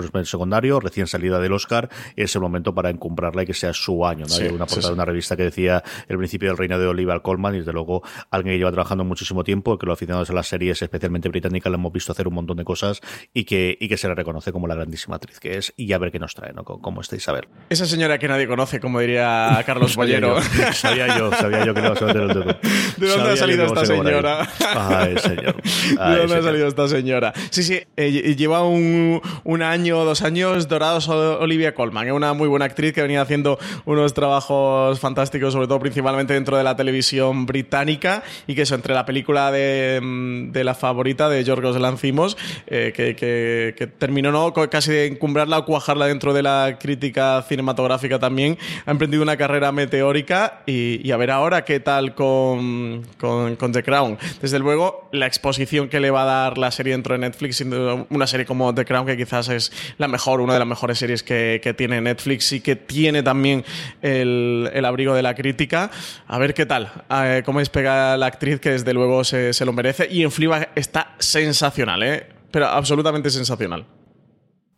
[0.47, 4.25] secundario, recién salida del Oscar, es el momento para encumbrarla y que sea su año.
[4.27, 4.35] ¿no?
[4.35, 7.55] Hay una portada de una revista que decía el principio del reino de Oliver Colman
[7.55, 10.81] y desde luego alguien que lleva trabajando muchísimo tiempo, que los aficionados a las series,
[10.81, 13.01] especialmente británicas, le hemos visto hacer un montón de cosas
[13.33, 15.97] y que, y que se le reconoce como la grandísima actriz que es y a
[15.97, 16.63] ver qué nos trae, ¿no?
[16.63, 17.49] Como estáis a ver.
[17.69, 20.41] Esa señora que nadie conoce, como diría Carlos Bollero.
[20.73, 22.45] sabía yo, sabía yo que le ibas a meter el dedo.
[22.97, 24.47] ¿De dónde ha salido esta señora?
[24.75, 25.61] Ay, señor.
[25.61, 27.33] ¿De dónde ha salido esta señora?
[27.49, 32.33] Sí, sí, eh, lleva un, un año o dos años dorados Olivia Colman, es una
[32.33, 36.75] muy buena actriz que venía haciendo unos trabajos fantásticos, sobre todo principalmente dentro de la
[36.75, 41.79] televisión británica, y que eso, entre la película de, mm, de la favorita de Yorgos
[41.79, 44.53] Lancimos, eh, que, que, terminó ¿no?
[44.53, 49.71] casi de encumbrarla o cuajarla dentro de la crítica cinematográfica también, ha emprendido una carrera
[49.71, 54.17] meteórica y, a ver ahora qué tal con, con, con, The Crown.
[54.41, 57.61] Desde luego, la exposición que le va a dar la serie dentro de Netflix,
[58.09, 61.23] una serie como The Crown, que quizás es la mejor, una de las mejores series
[61.23, 63.63] que, tiene Netflix y que tiene también
[64.01, 65.89] el, abrigo de la crítica.
[66.27, 69.73] A ver qué tal, eh, cómo despega la actriz, que desde luego se, se lo
[69.73, 70.07] merece.
[70.09, 72.27] Y en Fleabag está sensacional, ¿eh?
[72.51, 73.85] pero absolutamente sensacional.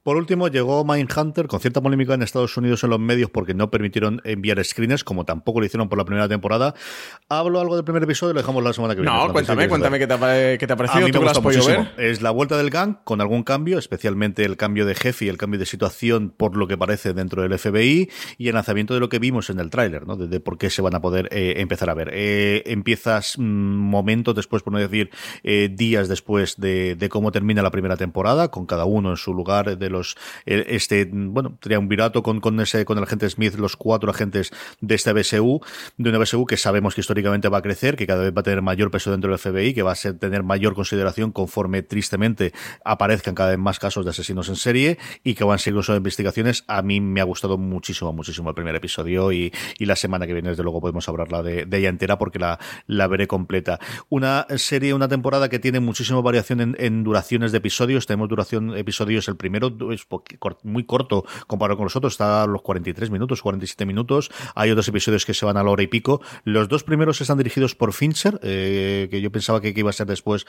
[0.03, 3.69] Por último, llegó Mindhunter con cierta polémica en Estados Unidos en los medios porque no
[3.69, 6.73] permitieron enviar screens, como tampoco lo hicieron por la primera temporada.
[7.27, 9.15] Hablo algo del primer episodio, lo dejamos la semana que viene.
[9.15, 11.03] No, cuéntame, cuéntame qué te, ha, parecido.
[11.03, 11.87] A mí me gusta muchísimo.
[11.97, 15.37] Es la vuelta del gang con algún cambio, especialmente el cambio de jefe y el
[15.37, 19.09] cambio de situación por lo que parece dentro del FBI y el lanzamiento de lo
[19.09, 20.15] que vimos en el tráiler, ¿no?
[20.15, 22.09] De, por qué se van a poder eh, empezar a ver.
[22.13, 25.09] Eh, empiezas mm, momentos después, por no decir
[25.43, 29.33] eh, días después de, de cómo termina la primera temporada, con cada uno en su
[29.33, 34.11] lugar de los este bueno triunvirato con con ese con el agente Smith los cuatro
[34.11, 35.61] agentes de esta BSU
[35.97, 38.43] de una BSU que sabemos que históricamente va a crecer que cada vez va a
[38.43, 43.35] tener mayor peso dentro del FBI que va a tener mayor consideración conforme tristemente aparezcan
[43.35, 46.63] cada vez más casos de asesinos en serie y que van a seguir sus investigaciones.
[46.67, 50.33] A mí me ha gustado muchísimo muchísimo el primer episodio y, y la semana que
[50.33, 53.79] viene desde luego podemos hablarla de, de ella entera porque la, la veré completa.
[54.09, 58.05] Una serie una temporada que tiene muchísima variación en duraciones de episodios.
[58.05, 60.07] Tenemos duración episodios el primero es
[60.63, 64.31] muy corto comparado con los otros, está a los 43 minutos, 47 minutos.
[64.55, 66.21] Hay otros episodios que se van a la hora y pico.
[66.43, 70.07] Los dos primeros están dirigidos por Fincher, eh, que yo pensaba que, iba a ser
[70.07, 70.45] después,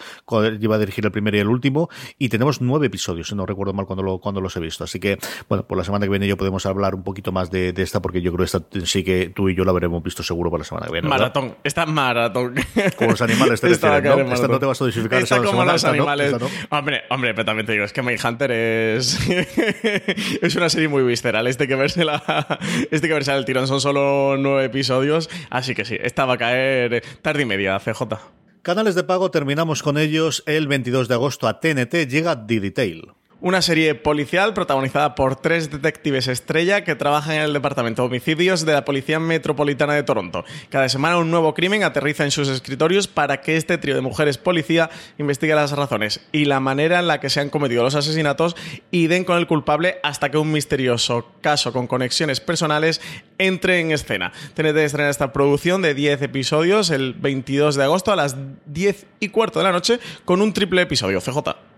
[0.60, 1.88] iba a dirigir el primero y el último.
[2.18, 4.84] Y tenemos nueve episodios, si no recuerdo mal cuando, lo, cuando los he visto.
[4.84, 5.18] Así que,
[5.48, 8.20] bueno, por la semana que viene yo podemos hablar un poquito más de, esta, porque
[8.20, 10.64] yo creo que esta sí que tú y yo la habremos visto seguro por la
[10.64, 11.08] semana que viene.
[11.08, 12.54] Maratón, esta maratón.
[12.96, 14.32] Como los animales te esta, ¿no?
[14.32, 15.22] esta no te vas a dosificar.
[15.22, 16.34] Esta como los animales.
[16.70, 19.19] Hombre, hombre, pero también te digo, es que Hunter es
[20.42, 21.46] es una serie muy visceral.
[21.46, 22.58] Este que verse la,
[22.90, 26.38] este que verse el tirón son solo nueve episodios, así que sí, esta va a
[26.38, 28.02] caer tarde y media, CJ.
[28.62, 33.19] Canales de pago, terminamos con ellos el 22 de agosto a TNT, llega The Detail
[33.40, 38.66] una serie policial protagonizada por tres detectives estrella que trabajan en el Departamento de Homicidios
[38.66, 40.44] de la Policía Metropolitana de Toronto.
[40.68, 44.36] Cada semana un nuevo crimen aterriza en sus escritorios para que este trío de mujeres
[44.36, 48.56] policía investigue las razones y la manera en la que se han cometido los asesinatos
[48.90, 53.00] y den con el culpable hasta que un misterioso caso con conexiones personales
[53.38, 54.32] entre en escena.
[54.54, 58.36] TNT estrena esta producción de 10 episodios el 22 de agosto a las
[58.66, 61.20] 10 y cuarto de la noche con un triple episodio.
[61.20, 61.69] CJ.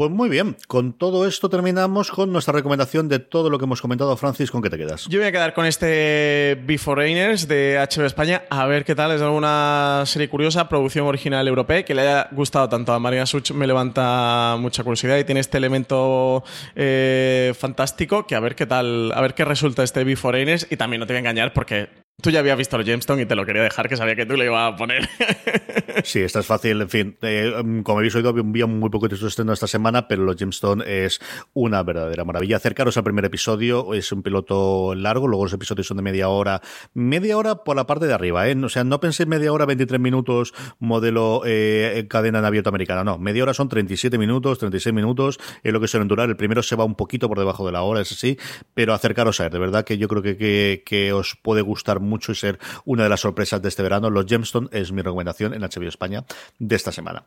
[0.00, 3.82] Pues muy bien, con todo esto terminamos con nuestra recomendación de todo lo que hemos
[3.82, 4.16] comentado.
[4.16, 5.06] Francis, ¿con qué te quedas?
[5.10, 9.12] Yo voy a quedar con este Beforeigners de HBO España, a ver qué tal.
[9.12, 13.50] Es alguna serie curiosa, producción original europea, que le haya gustado tanto a María Such,
[13.50, 16.44] me levanta mucha curiosidad y tiene este elemento
[16.74, 20.66] eh, fantástico que a ver qué tal, a ver qué resulta este Beforeigners.
[20.70, 21.90] Y también no te voy a engañar porque
[22.22, 24.36] Tú ya habías visto el Gemstone y te lo quería dejar, que sabía que tú
[24.36, 25.08] le ibas a poner.
[26.04, 26.80] sí, esta es fácil.
[26.82, 27.52] En fin, eh,
[27.82, 31.20] como habéis oído, había muy poco de estreno esta semana, pero los Gemstone es
[31.54, 32.56] una verdadera maravilla.
[32.56, 36.60] Acercaros al primer episodio, es un piloto largo, luego los episodios son de media hora.
[36.94, 38.56] Media hora por la parte de arriba, ¿eh?
[38.62, 43.04] O sea, no pensé media hora, 23 minutos, modelo eh, cadena en americana.
[43.04, 46.28] No, media hora son 37 minutos, 36 minutos, es lo que suelen durar.
[46.28, 48.38] El primero se va un poquito por debajo de la hora, es así,
[48.74, 49.52] pero acercaros a él.
[49.52, 52.58] De verdad que yo creo que, que, que os puede gustar mucho mucho y ser
[52.84, 54.10] una de las sorpresas de este verano.
[54.10, 56.24] Los Gemstone es mi recomendación en HBO España
[56.58, 57.24] de esta semana.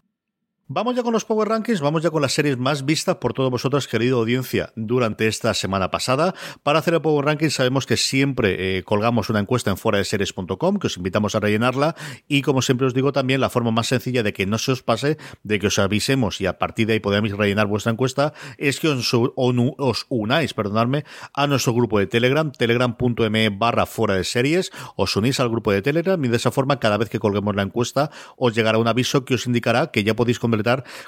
[0.69, 3.51] Vamos ya con los Power Rankings, vamos ya con las series más vistas por todos
[3.51, 6.33] vosotros, querida audiencia, durante esta semana pasada.
[6.63, 10.05] Para hacer el Power Ranking sabemos que siempre eh, colgamos una encuesta en fuera de
[10.05, 11.95] series.com, que os invitamos a rellenarla,
[12.29, 14.83] y como siempre os digo también, la forma más sencilla de que no se os
[14.83, 18.79] pase, de que os avisemos y a partir de ahí podamos rellenar vuestra encuesta, es
[18.79, 21.03] que os, unáis, perdonadme,
[21.33, 25.81] a nuestro grupo de Telegram, telegram.me barra fuera de series, os unís al grupo de
[25.81, 29.25] Telegram y de esa forma cada vez que colguemos la encuesta os llegará un aviso
[29.25, 30.39] que os indicará que ya podéis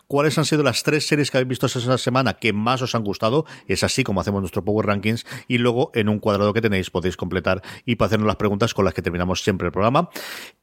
[0.07, 3.03] cuáles han sido las tres series que habéis visto esa semana que más os han
[3.03, 3.45] gustado.
[3.67, 5.25] Es así como hacemos nuestro Power Rankings.
[5.47, 8.85] Y luego en un cuadrado que tenéis podéis completar y para hacernos las preguntas con
[8.85, 10.09] las que terminamos siempre el programa.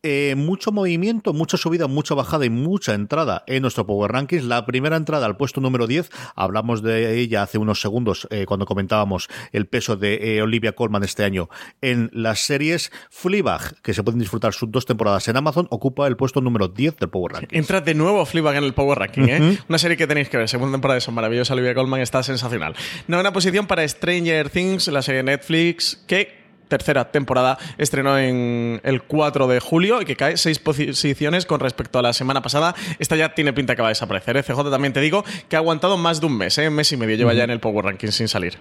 [0.02, 4.44] Eh, mucho movimiento, mucha subida, mucha bajada y mucha entrada en nuestro Power Rankings.
[4.44, 8.66] La primera entrada al puesto número 10, hablamos de ella hace unos segundos eh, cuando
[8.66, 11.48] comentábamos el peso de eh, Olivia Colman este año
[11.80, 12.90] en las series.
[13.10, 16.96] Fleabag, que se pueden disfrutar sus dos temporadas en Amazon, ocupa el puesto número 10
[16.96, 17.52] del Power Rankings.
[17.52, 19.58] Entra de nuevo Fleabag en el Power Ranking, ¿eh?
[19.68, 20.48] Una serie que tenéis que ver.
[20.48, 21.54] Segunda temporada de Son maravillosa.
[21.54, 22.74] Olivia Colman está sensacional.
[23.06, 26.42] Novena posición para Stranger Things, la serie Netflix, que
[26.72, 31.98] tercera temporada estrenó en el 4 de julio y que cae seis posiciones con respecto
[31.98, 32.74] a la semana pasada.
[32.98, 34.38] Esta ya tiene pinta que va a desaparecer.
[34.38, 34.42] ¿eh?
[34.42, 36.68] CJ también te digo que ha aguantado más de un mes, ¿eh?
[36.68, 38.56] un mes y medio lleva ya en el Power Ranking sin salir.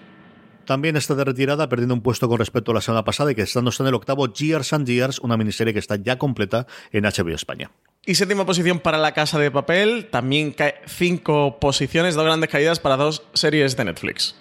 [0.72, 3.42] También está de retirada, perdiendo un puesto con respecto a la semana pasada y que
[3.42, 7.36] está en el octavo Years and Years, una miniserie que está ya completa en HBO
[7.36, 7.72] España.
[8.06, 12.80] Y séptima posición para La Casa de Papel, también cae cinco posiciones, dos grandes caídas
[12.80, 14.41] para dos series de Netflix.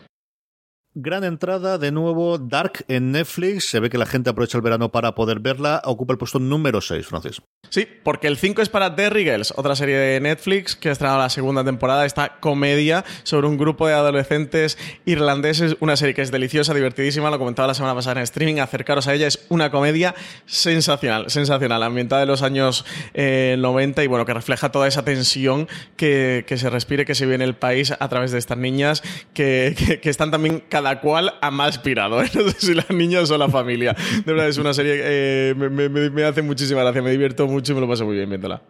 [0.94, 3.68] Gran entrada, de nuevo, Dark en Netflix.
[3.68, 5.80] Se ve que la gente aprovecha el verano para poder verla.
[5.84, 7.40] Ocupa el puesto número 6, Francis.
[7.68, 11.20] Sí, porque el 5 es para Derry Girls, otra serie de Netflix que ha estrenado
[11.20, 12.04] la segunda temporada.
[12.04, 15.76] Esta comedia sobre un grupo de adolescentes irlandeses.
[15.78, 17.30] Una serie que es deliciosa, divertidísima.
[17.30, 18.58] Lo comentaba la semana pasada en streaming.
[18.58, 19.28] Acercaros a ella.
[19.28, 20.16] Es una comedia
[20.46, 21.84] sensacional, sensacional.
[21.84, 22.84] Ambientada en los años
[23.14, 27.36] 90 eh, y bueno, que refleja toda esa tensión que, se respire, que se vive
[27.36, 30.64] en el país a través de estas niñas que, que están también
[31.00, 32.22] cual ha más pirado.
[32.22, 32.30] ¿eh?
[32.34, 33.94] No sé si las niñas o la familia.
[34.24, 37.02] De verdad, es una serie que eh, me, hace muchísima gracia.
[37.02, 38.62] Me divierto mucho y me lo paso muy bien viéndola.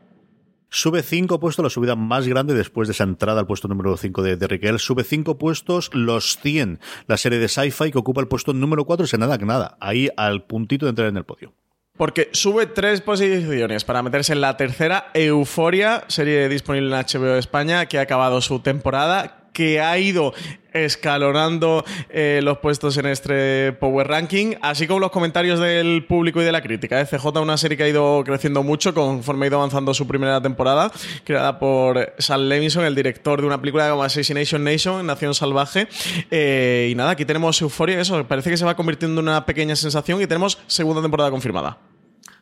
[0.72, 4.22] Sube cinco puestos, la subida más grande después de esa entrada al puesto número 5
[4.22, 8.52] de, de Sube cinco puestos, los 100, la serie de sci-fi que ocupa el puesto
[8.52, 11.52] número 4, es nada que nada, ahí al puntito de entrar en el podio.
[11.96, 15.10] Porque sube tres posiciones para meterse en la tercera.
[15.12, 20.32] Euforia, serie disponible en HBO España, que ha acabado su temporada que ha ido
[20.72, 26.44] escalonando eh, los puestos en este Power Ranking, así como los comentarios del público y
[26.44, 27.00] de la crítica.
[27.00, 27.06] ¿eh?
[27.06, 30.90] CJ, una serie que ha ido creciendo mucho conforme ha ido avanzando su primera temporada,
[31.24, 35.88] creada por Sam Levinson, el director de una película como Assassination Nation, Nación Salvaje.
[36.30, 39.76] Eh, y nada, aquí tenemos euforia, eso, parece que se va convirtiendo en una pequeña
[39.76, 41.78] sensación y tenemos segunda temporada confirmada.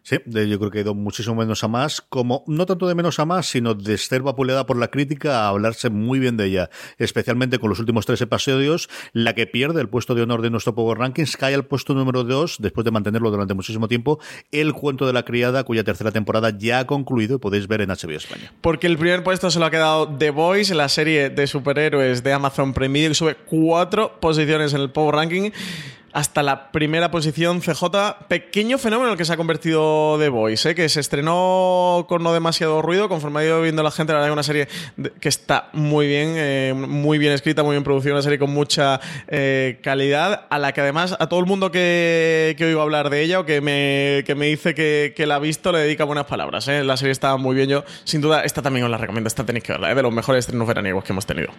[0.09, 3.19] Sí, yo creo que ha ido muchísimo menos a más, como no tanto de menos
[3.19, 6.71] a más, sino de ser vapuleada por la crítica a hablarse muy bien de ella,
[6.97, 8.89] especialmente con los últimos tres episodios.
[9.13, 12.25] La que pierde el puesto de honor de nuestro Power Rankings cae al puesto número
[12.25, 14.19] dos, después de mantenerlo durante muchísimo tiempo.
[14.51, 17.91] El cuento de la criada, cuya tercera temporada ya ha concluido y podéis ver en
[17.91, 18.51] HBO España.
[18.63, 22.33] Porque el primer puesto se lo ha quedado The Voice, la serie de superhéroes de
[22.33, 25.51] Amazon Prime que sube cuatro posiciones en el Power Ranking
[26.19, 28.27] hasta la primera posición CJ.
[28.27, 30.75] Pequeño fenómeno en el que se ha convertido The Voice, ¿eh?
[30.75, 34.31] que se estrenó con no demasiado ruido, conforme ha ido viendo la gente, la verdad
[34.31, 34.69] es una serie
[35.21, 39.01] que está muy bien, eh, muy bien escrita, muy bien producida, una serie con mucha
[39.29, 43.23] eh, calidad, a la que además a todo el mundo que, que oigo hablar de
[43.23, 46.67] ella o que me, que me dice que, la ha visto le dedica buenas palabras.
[46.67, 49.63] La serie está muy bien, yo sin duda esta también os la recomiendo, esta tenéis
[49.63, 51.53] que verla, de los mejores estrenos veraniegos que hemos tenido.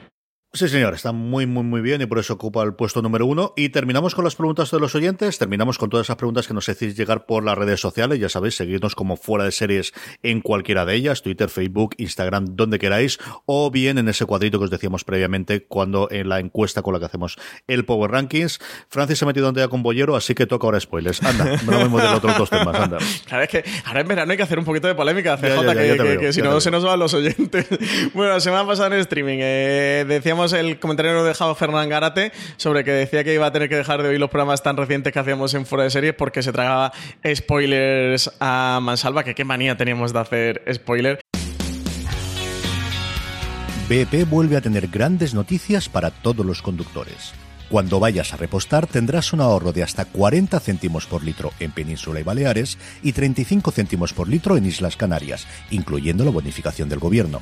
[0.52, 3.54] Sí, señor, está muy, muy, muy bien y por eso ocupa el puesto número uno.
[3.56, 6.68] Y terminamos con las preguntas de los oyentes, terminamos con todas esas preguntas que nos
[6.68, 9.94] hacéis llegar por las redes sociales, ya sabéis, seguirnos como fuera de series
[10.24, 14.66] en cualquiera de ellas, Twitter, Facebook, Instagram, donde queráis, o bien en ese cuadrito que
[14.66, 17.38] os decíamos previamente cuando en la encuesta con la que hacemos
[17.68, 18.60] el Power Rankings.
[18.90, 21.22] Francis se ha metido en con Bollero, así que toca ahora spoilers.
[21.22, 22.98] Anda, no vemos de los otros dos temas, anda.
[23.28, 26.34] Claro, es que ahora en verano hay que hacer un poquito de polémica, CJ, que,
[26.34, 27.68] si no se nos van los oyentes.
[28.16, 32.86] bueno, la semana pasada en streaming eh, decíamos el comentario lo dejado Fernán Garate sobre
[32.86, 35.20] que decía que iba a tener que dejar de oír los programas tan recientes que
[35.20, 36.94] hacíamos en Fuera de Series porque se tragaba
[37.36, 41.20] spoilers a mansalva, que qué manía teníamos de hacer spoiler.
[43.90, 47.34] BP vuelve a tener grandes noticias para todos los conductores.
[47.70, 52.20] Cuando vayas a repostar tendrás un ahorro de hasta 40 céntimos por litro en Península
[52.20, 57.42] y Baleares y 35 céntimos por litro en Islas Canarias, incluyendo la bonificación del gobierno.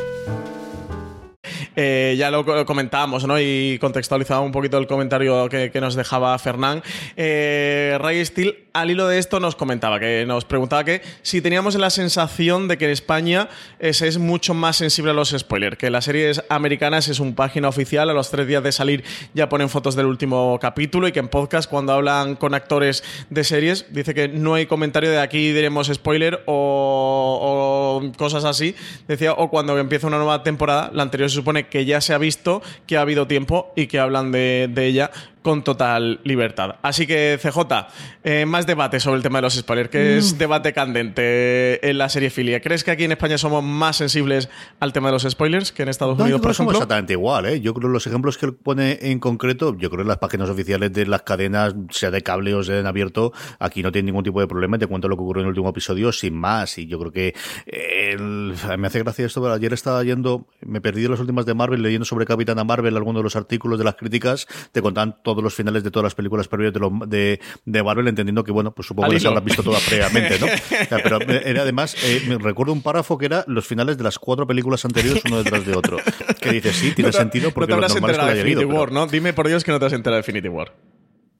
[1.83, 3.39] Eh, ya lo co- comentábamos, ¿no?
[3.39, 6.83] Y contextualizaba un poquito el comentario que, nos dejaba Fernán.
[7.17, 11.73] Eh, Ray Steele, al hilo de esto, nos comentaba, que nos preguntaba que si teníamos
[11.75, 15.89] la sensación de que en España se es mucho más sensible a los spoilers, que
[15.89, 19.03] las series americanas es un página oficial, a los tres días de salir
[19.33, 23.43] ya ponen fotos del último capítulo y que en podcast, cuando hablan con actores de
[23.43, 28.75] series, dice que no hay comentario de aquí diremos spoiler o, o cosas así.
[29.07, 32.19] Decía, o cuando empieza una nueva temporada, la anterior se supone que ya se ha
[32.19, 35.09] visto, que ha habido tiempo y que hablan de, ella
[35.41, 36.75] con total libertad.
[36.81, 37.87] Así que, CJ,
[38.23, 42.09] eh, más debate sobre el tema de los spoilers, que es debate candente en la
[42.09, 42.61] serie Filia.
[42.61, 45.89] ¿Crees que aquí en España somos más sensibles al tema de los spoilers que en
[45.89, 46.77] Estados No, yo Unidos, creo por ejemplo?
[46.77, 47.59] exactamente igual, ¿eh?
[47.61, 50.17] Yo creo que los ejemplos que él pone en concreto, yo creo que en las
[50.19, 54.07] páginas oficiales de las cadenas, sea de cable o sea en abierto, aquí no tiene
[54.07, 54.77] ningún tipo de problema.
[54.77, 56.77] Te cuento lo que ocurrió en el último episodio sin más.
[56.77, 57.33] Y yo creo que
[57.65, 59.41] el- me hace gracia esto.
[59.41, 63.19] pero Ayer estaba yendo, me perdí las últimas de Marvel, leyendo sobre Capitana Marvel, algunos
[63.21, 66.47] de los artículos de las críticas, te contaban todos los finales de todas las películas
[66.47, 69.29] previas de, lo- de, de Marvel, entendiendo que, bueno, pues supongo que las hilo.
[69.31, 70.45] habrás visto todas previamente, ¿no?
[70.81, 74.03] O sea, pero era además, eh, me recuerdo un párrafo que era los finales de
[74.03, 75.97] las cuatro películas anteriores uno detrás de otro.
[76.39, 78.39] Que dice, sí, tiene No te- sentido porque no te lo normal es que.
[78.41, 79.07] Infinity pero- War, ¿no?
[79.07, 80.73] Dime por Dios que no te has enterado de Infinity War.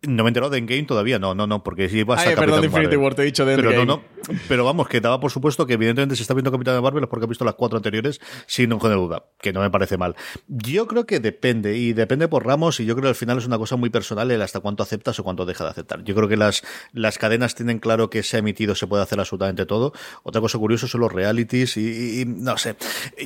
[0.04, 2.30] No me he enterado de Endgame todavía, no, no, no, porque sí va a Ay,
[2.30, 3.04] estar perdón, Capitán de Infinity Marvel.
[3.04, 4.02] War, te he dicho de Pero no, Endgame.
[4.34, 7.10] no, pero vamos, que daba por supuesto que evidentemente si está viendo Capitán Marvel es
[7.10, 10.16] porque ha visto las cuatro anteriores sin ninguna duda, que no me parece mal.
[10.48, 13.46] Yo creo que depende, y depende por ramos, y yo creo que al final es
[13.46, 16.04] una cosa muy personal el hasta cuánto aceptas o cuánto deja de aceptar.
[16.04, 19.20] Yo creo que las, las cadenas tienen claro que se ha emitido, se puede hacer
[19.20, 19.94] absolutamente todo.
[20.24, 22.76] Otra cosa curiosa son los realities y, y- y no sé.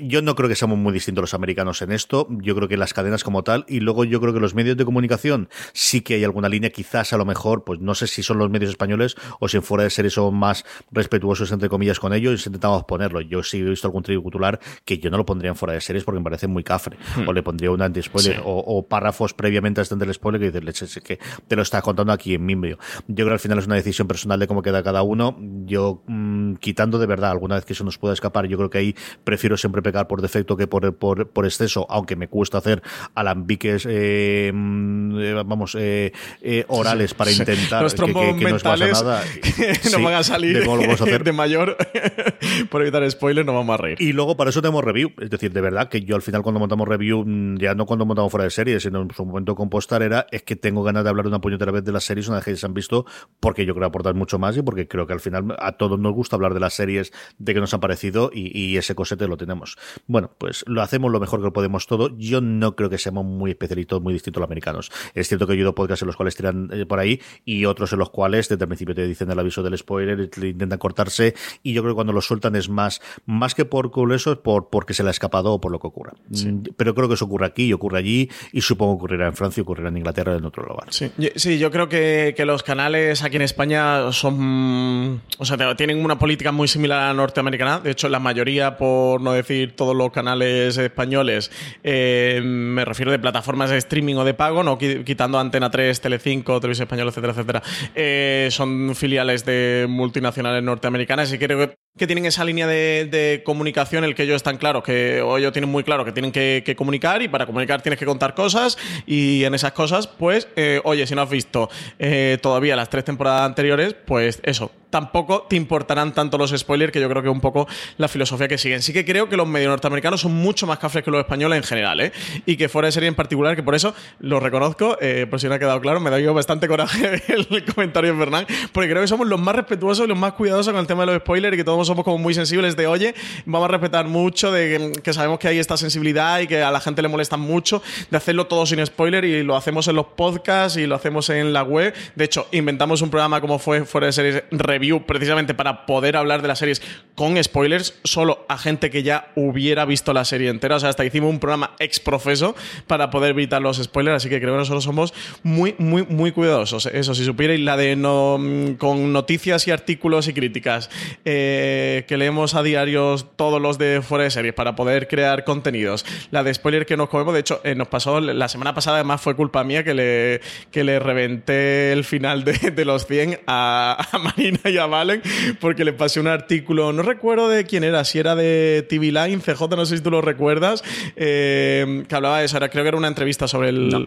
[0.04, 2.28] Yo no creo que seamos muy distintos los americanos en esto.
[2.30, 4.84] Yo creo que las cadenas como tal, y luego yo creo que los medios de
[4.86, 8.38] comunicación sí que hay alguna línea, quizás a lo mejor, pues no sé si son
[8.38, 12.14] los medios españoles o si en fuera de serie son más respetuosos, entre comillas, con
[12.14, 13.22] ellos y intentamos ponerlo.
[13.22, 16.04] Yo sí he visto algún titular que yo no lo pondría en fuera de series
[16.04, 16.98] porque me parece muy cafre.
[17.28, 18.42] O le pondría un anti-spoiler Sí.
[18.44, 22.14] o, o párrafos previamente antes del spoiler que dices, leche, que te lo está contando
[22.14, 22.78] aquí en mi medio.
[23.08, 25.38] Yo creo que al final es una decisión personal de cómo queda cada uno.
[25.66, 28.78] Yo, mm, quitando de verdad alguna vez que eso nos pueda escapar, yo creo que
[28.78, 32.82] ahí prefiero siempre pecar por defecto que por, por, por exceso, aunque me cuesta hacer
[33.16, 36.12] alambiques, eh, mm, eh, vamos, eh,
[36.60, 39.24] eh, orales para intentar Los que, que- que no pasa nada.
[39.42, 41.24] que Sí, nos van a salir de vamos a hacer.
[41.24, 41.78] de mayor
[42.70, 43.98] por evitar spoilers, nos vamos a reír.
[44.02, 45.12] Y luego para eso tenemos review.
[45.20, 48.06] Es decir, de verdad que yo al final cuando montamos review, mm, ya no cuando
[48.06, 51.04] montamos fuera de series, sino en su momento con Postar era, es que tengo ganas
[51.04, 53.06] de hablar una puñetera vez de las series una vez que se han visto,
[53.40, 56.14] porque yo creo aportar mucho más y porque creo que al final a todos nos
[56.14, 59.38] gusta hablar de las series, de que nos han parecido y, y ese cosete lo
[59.38, 59.78] tenemos.
[60.08, 62.16] Bueno, pues lo hacemos lo mejor que podemos todo.
[62.18, 64.92] Yo no creo que seamos muy especialitos, muy distintos a los americanos.
[65.14, 67.66] Es cierto que yo he oído podcasts en los cuales tiran eh, por ahí y
[67.66, 70.80] otros en los cuales desde el principio te dicen el aviso del spoiler, te intentan
[70.80, 71.34] cortarse
[71.64, 74.70] y yo creo que cuando lo sueltan es más, más que por eso, es por
[74.70, 76.14] porque se le ha escapado o por lo que ocurra.
[76.30, 79.34] Mm, Pero creo que eso ocurre aquí y ocurre allí y supongo que ocurrirá en
[79.36, 80.88] Francia, ocurrirá en Inglaterra y en otro lugar.
[80.92, 85.22] Sí, Yo- sí, yo creo que, que los canales aquí en España son.
[85.38, 87.80] O sea, tienen una política muy similar a la norteamericana.
[87.80, 91.52] De hecho, la mayoría, por no decir todos los canales españoles,
[91.84, 96.00] eh, me refiero de plataformas de streaming o de pago, no Qui- quitando Antena 3,
[96.02, 97.64] Telecinco, Televisión Española, etcétera, etcétera.
[97.96, 103.42] eh, son filiales de multinacionales norteamericanas y creo que que tienen esa línea de, de
[103.46, 106.34] comunicación en el que ellos están claros, que o ellos tienen muy claro que tienen
[106.34, 110.50] que, que comunicar y para comunicar tienes que contar cosas y en esas cosas, pues,
[110.58, 115.46] eh, oye, si no has visto eh, todavía las tres temporadas anteriores, pues eso, tampoco
[115.50, 117.68] te importarán tanto los spoilers que yo creo que es un poco
[117.98, 118.82] la filosofía que siguen.
[118.82, 121.64] Sí que creo que los medios norteamericanos son mucho más cafres que los españoles en
[121.64, 122.14] general, ¿eh?
[122.46, 125.50] Y que fuera de serie en particular, que por eso lo reconozco, eh, por si
[125.50, 129.10] no ha quedado claro, me da bastante coraje el comentario de Fernán, porque creo que
[129.10, 131.58] somos los más respetuosos y los más cuidadosos con el tema de los spoilers y
[131.58, 133.16] que todos somos como muy sensibles de, oye,
[133.46, 136.72] vamos a respetar mucho, de que, que sabemos que hay esta sensibilidad y que a
[136.72, 140.08] la gente le molesta mucho, de hacerlo todo sin spoiler y lo hacemos en los
[140.08, 141.94] podcasts y lo hacemos en la web.
[142.16, 146.42] De hecho, inventamos un programa como fue Fuera de Series Review precisamente para poder hablar
[146.42, 146.82] de las series
[147.16, 150.76] con spoilers, solo a gente que ya hubiera visto la serie entera.
[150.76, 152.56] O sea, hasta hicimos un programa ex profeso
[152.88, 155.14] para poder evitar los spoilers, así que creo que nosotros somos
[155.44, 156.86] muy, muy, muy cuidadosos.
[156.88, 160.90] Eso, si supierais la de no, mm, con noticias y artículos y críticas
[161.24, 161.75] eh,
[162.08, 166.06] que leemos a diarios todos los de fuera de series para poder crear contenidos.
[166.32, 169.22] La de spoiler que nos comemos, de hecho, eh, nos pasó la semana pasada, además
[169.22, 173.98] fue culpa mía que le, que le reventé el final de, de los 100 a,
[174.12, 175.22] a, Marina y a Valen
[175.60, 179.40] porque le pasé un artículo, no recuerdo de quién era, si era de TV Line,
[179.40, 180.84] CJ, no sé si tú lo recuerdas,
[181.16, 183.90] eh, que hablaba de eso, era, creo que era una entrevista sobre el...
[183.90, 184.06] No.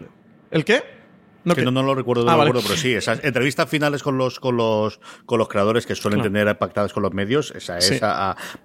[0.51, 0.98] ¿El qué?
[1.43, 2.49] No, que no, no, lo recuerdo, no Ah, lo vale.
[2.49, 6.19] recuerdo, pero sí, esas entrevistas finales con los con los con los creadores que suelen
[6.19, 6.31] Claro.
[6.33, 7.99] tener pactadas con los medios, esa es Sí.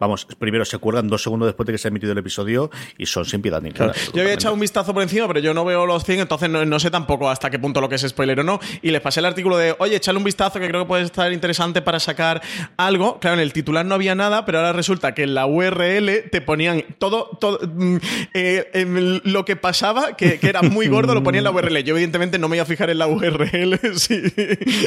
[0.00, 3.06] vamos, primero se cuelgan dos segundos después de que se ha emitido el episodio y
[3.06, 3.92] son sin piedad ni Claro.
[3.92, 4.04] nada.
[4.12, 6.64] Yo había echado un vistazo por encima, pero yo no veo los 100, entonces no,
[6.64, 8.58] no sé tampoco hasta qué punto lo que es spoiler o no.
[8.82, 11.32] Y les pasé el artículo de, oye, echale un vistazo que creo que puede estar
[11.32, 12.42] interesante para sacar
[12.76, 13.18] algo.
[13.20, 16.40] Claro, en el titular no había nada, pero ahora resulta que en la URL te
[16.40, 17.96] ponían todo, todo mm,
[18.34, 21.82] eh, lo que pasaba, que, que era muy gordo, lo ponía en la URL.
[21.84, 24.20] Yo, evidentemente, no me iba a fijar en la URL si,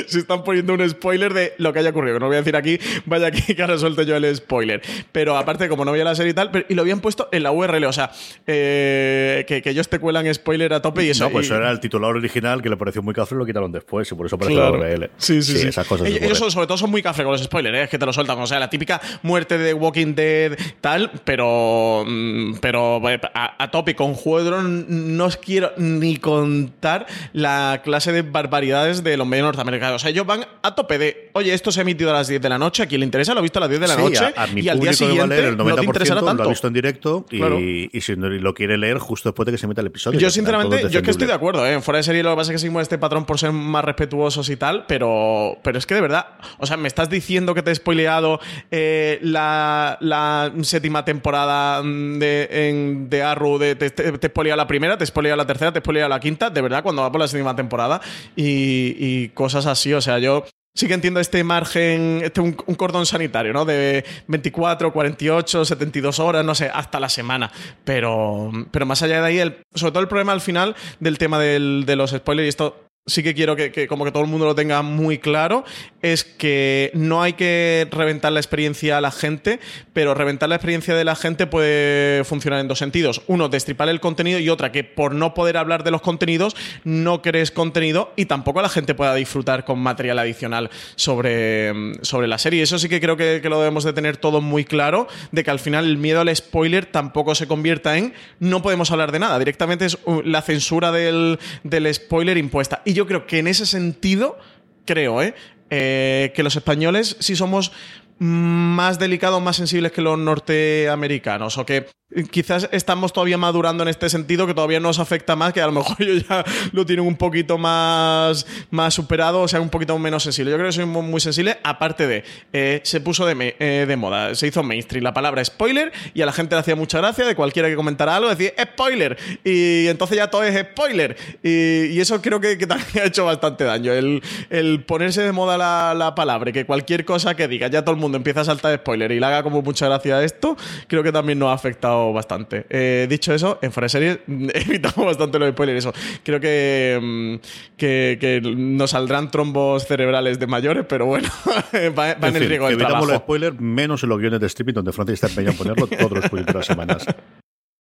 [0.07, 2.19] si están poniendo un spoiler de lo que haya ocurrido.
[2.19, 4.81] No voy a decir aquí, vaya aquí que ahora suelto yo el spoiler.
[5.11, 7.43] Pero aparte, como no veía la serie y tal, pero- y lo habían puesto en
[7.43, 8.11] la URL, o sea,
[8.45, 11.23] eh, que, que ellos te cuelan spoiler a tope y eso.
[11.25, 13.45] no, pues y- eso era el titular original que le pareció muy cafre y lo
[13.45, 14.77] quitaron después y por eso aparece Claro.
[14.77, 15.09] la URL.
[15.17, 15.67] Sí, sí, sí.
[15.67, 16.25] esas cosas ellos, ocurren.
[16.27, 17.83] ellos son- sobre todo son muy cafre con los spoilers, ¿eh?
[17.83, 18.39] es que te lo sueltan.
[18.39, 22.03] O sea, la típica muerte de Walking Dead, tal, pero.
[22.07, 23.95] mm, Pero eh, a, a tope.
[23.95, 29.27] Con Juego de Tronos no os quiero ni contar la clase de barbaridades de los
[29.27, 29.95] medios norteamericanos.
[29.95, 31.29] O sea, ellos van a tope de.
[31.33, 32.83] Oye, esto se ha emitido a las 10 de la noche.
[32.83, 34.33] A quien le interesa lo ha visto a las 10 de la Sí, noche.
[34.35, 36.29] a, a mi y al día siguiente leer el no te 90% interesará lo ha
[36.31, 36.49] tanto.
[36.49, 37.59] visto en directo y, Claro.
[37.59, 40.19] y si lo quiere leer justo después de que se meta el episodio.
[40.19, 41.81] Yo, sinceramente, yo es que estoy de acuerdo, ¿eh?
[41.81, 44.49] Fuera de serie lo que pasa es que seguimos este patrón por ser más respetuosos
[44.49, 46.25] y tal, pero, pero es que de verdad,
[46.57, 48.39] o sea, me estás diciendo que te he spoileado
[48.71, 54.57] eh, la, la séptima temporada de, en, de Arrow, de, te, te, te he spoileado
[54.57, 57.01] la primera, te he spoileado la tercera, te he spoileado la quinta, de verdad, cuando
[57.01, 57.99] va por la séptima temporada
[58.37, 60.45] y, cosas así, o sea, yo...
[60.75, 63.65] Sí que entiendo este margen, este un, un cordón sanitario, ¿no?
[63.65, 67.51] De 24, 48, 72 horas, no sé, hasta la semana.
[67.83, 71.39] Pero, pero más allá de ahí, el- sobre todo el problema al final del tema
[71.39, 74.45] del- de los spoilers, y esto sí que quiero que, como que todo el mundo
[74.45, 75.63] lo tenga muy claro,
[76.01, 79.59] es que no hay que reventar la experiencia a la gente,
[79.93, 83.21] pero reventar la experiencia de la gente puede funcionar en dos sentidos.
[83.27, 87.21] Uno, destripar el contenido y otra, que por no poder hablar de los contenidos, no
[87.21, 92.61] crees contenido y tampoco la gente pueda disfrutar con material adicional sobre, sobre la serie.
[92.61, 95.59] Eso sí que creo que, lo debemos de tener todo muy claro, de que al
[95.59, 99.85] final el miedo al spoiler tampoco se convierta en no podemos hablar de nada, directamente
[99.85, 102.81] es uh, la censura del, del spoiler impuesta.
[102.97, 104.37] Yo creo que en ese sentido,
[104.85, 105.35] creo, ¿eh?
[105.69, 107.71] Eh, que los españoles sí somos
[108.19, 111.85] más delicados, más sensibles que los norteamericanos, o que
[112.31, 115.73] quizás estamos todavía madurando en este sentido, que todavía nos afecta más, que a lo
[115.73, 120.23] mejor ellos ya lo tienen un poquito más, más superado, o sea, un poquito menos
[120.23, 120.51] sensible.
[120.51, 124.35] Yo creo que soy muy, muy sensible, aparte de, eh, se puso de, eh, moda,
[124.35, 127.35] se hizo mainstream la palabra spoiler y a la gente le hacía mucha gracia de
[127.35, 132.39] cualquiera que comentara algo, decía spoiler, y entonces ya todo es spoiler, y, eso creo
[132.39, 137.03] que, también ha hecho bastante daño, el, ponerse de moda la, la palabra, que cualquier
[137.03, 139.61] cosa que diga, ya todo el mundo empieza a saltar spoiler y le haga como
[139.61, 140.55] mucha gracia a esto,
[140.87, 142.65] creo que también nos ha afectado bastante.
[142.69, 145.93] Eh, dicho eso, en Fuera de Series mm, evitamos bastante los spoilers, eso.
[146.23, 147.35] Creo que, mm,
[147.77, 151.29] que, que nos saldrán trombos cerebrales de mayores, pero bueno,
[151.97, 153.05] va, va en, el riesgo del evitamos trabajo.
[153.05, 156.11] los spoilers, menos en los guiones de streaming, donde Francis está empeñado en ponerlo todos
[156.11, 157.05] los puñeteros semanas.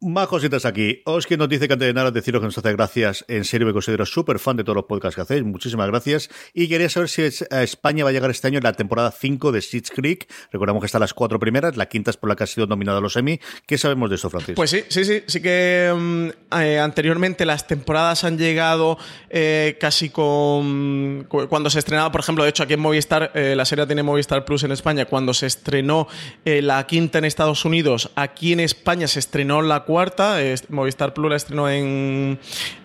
[0.09, 1.02] Más cositas aquí.
[1.04, 3.24] Oskin nos dice que antes de nada deciros que nos hace gracias.
[3.26, 5.42] En serio, me considero súper fan de todos los podcasts que hacéis.
[5.42, 6.30] Muchísimas gracias.
[6.54, 9.61] Y quería saber si a España va a llegar este año la temporada 5 de
[9.61, 10.28] Schitt's Creek.
[10.52, 12.98] Recordamos que están las cuatro primeras, la quinta es por la que ha sido nominada
[12.98, 13.40] a los Emmy.
[13.66, 14.54] ¿Qué sabemos de esto, Francis?
[14.54, 18.98] Pues sí, sí, sí, sí que mm, eh, anteriormente las temporadas han llegado
[19.28, 23.54] eh, casi con cu- cuando se estrenaba, por ejemplo, de hecho aquí en Movistar, eh,
[23.57, 26.07] la serie tiene Movistar Plus en España, cuando se estrenó
[26.44, 29.95] eh, la quinta en Estados Unidos, aquí en España se estrenó la cuarta,
[30.38, 32.38] eh, Movistar Plus la estrenó en,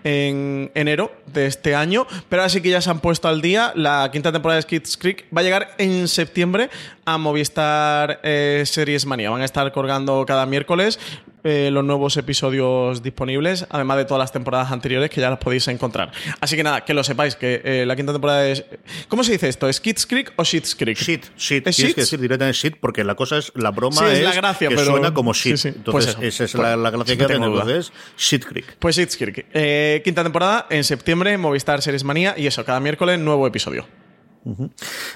[0.03, 3.71] en enero de este año, pero ahora sí que ya se han puesto al día,
[3.75, 6.69] la quinta temporada de Schitt's Creek va a llegar en septiembre
[7.05, 10.99] a Movistar eh, Series Manía, van a estar colgando cada miércoles
[11.43, 15.67] eh, los nuevos episodios disponibles, además de todas las temporadas anteriores que ya las podéis
[15.67, 16.11] encontrar.
[16.39, 18.63] Así que nada, que lo sepáis, que eh, la quinta temporada es...
[19.07, 19.67] ¿Cómo se dice esto?
[19.69, 20.97] ¿Es Kids Creek o Shit's Creek?
[20.97, 21.67] Shit, shit.
[21.67, 24.23] ¿Es Tienes que decir directamente shit porque la cosa es, la broma Sí, es es,
[24.23, 25.57] la gracia, que pero- suena como shit.
[25.57, 25.73] sí, sí.
[25.75, 27.35] Entonces, Pues esa es Pues- la, la gracia que duda.
[27.45, 28.77] Entonces, shit creek.
[28.79, 29.45] Pues Shit's Creek.
[29.53, 33.85] Eh, quinta temporada en septiembre, Movistar Series Manía y eso, cada miércoles nuevo episodio.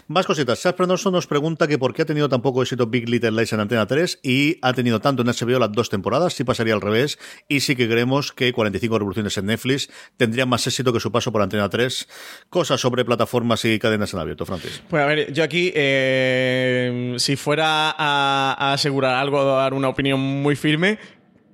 [0.07, 0.59] Más cositas.
[0.59, 3.53] Sas Prenoso nos pregunta que por qué ha tenido tan poco éxito Big Little Lies
[3.53, 6.81] en Antena 3 y ha tenido tanto en HBO las dos temporadas, si pasaría al
[6.81, 7.17] revés,
[7.47, 11.31] y sí que creemos que 45 revoluciones en Netflix tendrían más éxito que su paso
[11.31, 12.07] por Antena 3.
[12.49, 14.81] Cosas sobre plataformas y cadenas en abierto, Francis.
[14.89, 19.89] Pues a ver, yo aquí, eh, si fuera a, a asegurar algo, a dar una
[19.89, 20.99] opinión muy firme,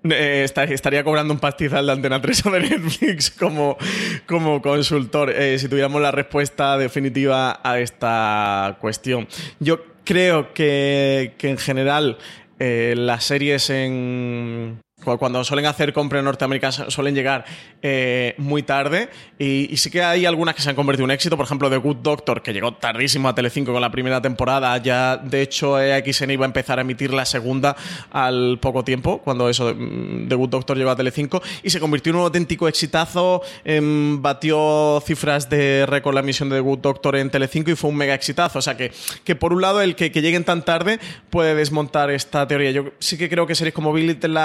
[0.04, 3.78] eh, esta- estaría cobrando un pastizal de Antena 3 o de Netflix como,
[4.26, 9.28] como consultor, eh, si tuviéramos la respuesta definitiva a esta cuestión.
[9.60, 12.18] Yo creo que, que en general
[12.60, 14.80] eh, las series en...
[15.04, 17.46] cu- Cuando suelen hacer compra en Norteamérica su- suelen llegar
[17.82, 21.36] eh, muy tarde y, sí que hay algunas que se han convertido en éxito.
[21.38, 24.78] Por ejemplo, The Good Doctor, que llegó tardísimo a Telecinco con la primera temporada.
[24.78, 27.76] Ya, de hecho, AXN iba a empezar a emitir la segunda
[28.12, 32.12] al poco tiempo, cuando eso, mm, The Good Doctor llegó a Telecinco y se convirtió
[32.12, 33.42] en un auténtico exitazo.
[33.66, 37.90] em, batió cifras de récord la emisión de The Good Doctor en Telecinco y fue
[37.90, 38.60] un mega exitazo.
[38.60, 38.92] O sea que,
[39.24, 41.00] que por un lado, el que, que lleguen tan tarde
[41.30, 42.72] puede desmontar esta teoría.
[42.72, 44.38] Yo sí que creo que series como Big Little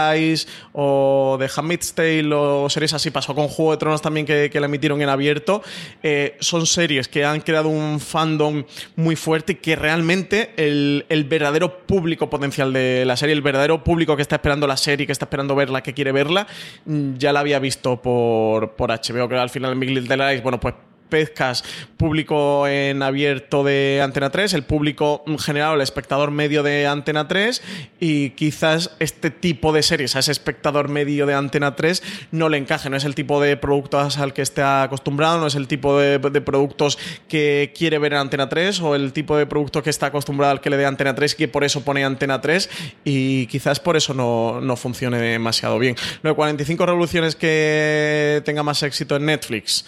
[0.73, 4.61] O The Handmaid's Tale o series así, pasó con Juego de Tronos también que, que
[4.61, 5.63] la emitieron en abierto,
[6.03, 8.65] eh, son series que han creado un fandom
[8.97, 13.83] muy fuerte y que realmente el, el verdadero público potencial de la serie, el verdadero
[13.85, 16.47] público que está esperando la serie, que está esperando verla, que quiere verla,
[16.85, 20.43] mm, ya la había visto por, por HBO, que al final en Big Little Lies,
[20.43, 20.75] bueno, pues
[21.09, 21.65] pescas
[21.97, 27.29] público en abierto de Antena 3, el público en general, el espectador medio de Antena
[27.29, 27.63] 3
[28.01, 32.03] y quizás este tipo de series a ese espectador medio de Antena 3
[32.33, 35.55] no le encaje, no es el tipo de productos al que esté acostumbrado, no es
[35.55, 36.99] el tipo de, de productos
[37.29, 40.61] que quiere ver en Antena 3 o el tipo de producto que está acostumbrado al
[40.61, 42.69] que le dé Antena 3 y que por eso pone Antena 3
[43.05, 45.97] y quizás por eso no, no funcione demasiado bien.
[46.23, 49.85] Lo de 45 revoluciones que tenga más éxito en Netflix.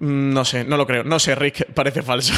[0.00, 1.04] Mm, No sé, no lo creo.
[1.04, 2.32] No sé, Rick, parece falso.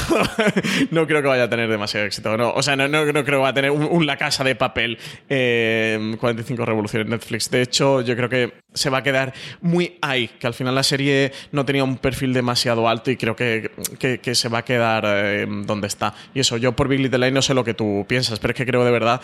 [0.90, 2.36] no creo que vaya a tener demasiado éxito.
[2.36, 4.54] No, o sea, no, no- no creo que vaya a tener un, La Casa de
[4.56, 4.98] Papel
[5.28, 7.50] eh, 45 revoluciones Netflix.
[7.50, 10.82] De hecho, yo creo que se va a quedar muy ahí, que al final la
[10.82, 15.04] serie no tenía un perfil demasiado alto y creo que, que- se va a quedar
[15.06, 16.14] eh, donde está.
[16.34, 18.56] Y eso, yo por Big Little Lies no sé lo que tú piensas, pero es
[18.56, 19.20] que creo de verdad,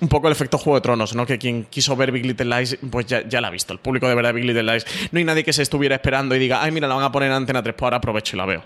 [0.00, 1.26] un poco el efecto Juego de Tronos, ¿no?
[1.26, 3.72] Que quien quiso ver Big Little Lies, pues ya, la ha visto.
[3.72, 4.86] El público de verdad Big Little Lies.
[5.10, 7.30] No hay nadie que se estuviera esperando y diga, ay, mira, la van a poner
[7.30, 8.62] en Antena 3, pues ahora aprovecho y la veo.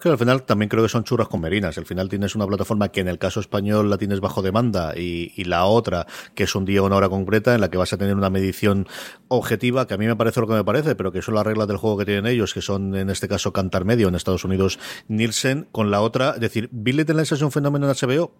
[0.00, 1.78] Que al final también creo que son churras con merinas.
[1.78, 5.44] Al final tienes una plataforma que en el caso español la tienes bajo demanda y,
[5.44, 7.98] la otra que es un día o una hora concreta en la que vas a
[7.98, 8.88] tener una medición
[9.28, 11.68] objetiva que a mí me parece lo que me parece, pero que son las reglas
[11.68, 14.80] del juego que tienen ellos, que son en este caso Cantar Medio en Estados Unidos
[15.06, 18.32] Nielsen, con la otra, es decir, Bill Little Lies es un fenómeno en HBO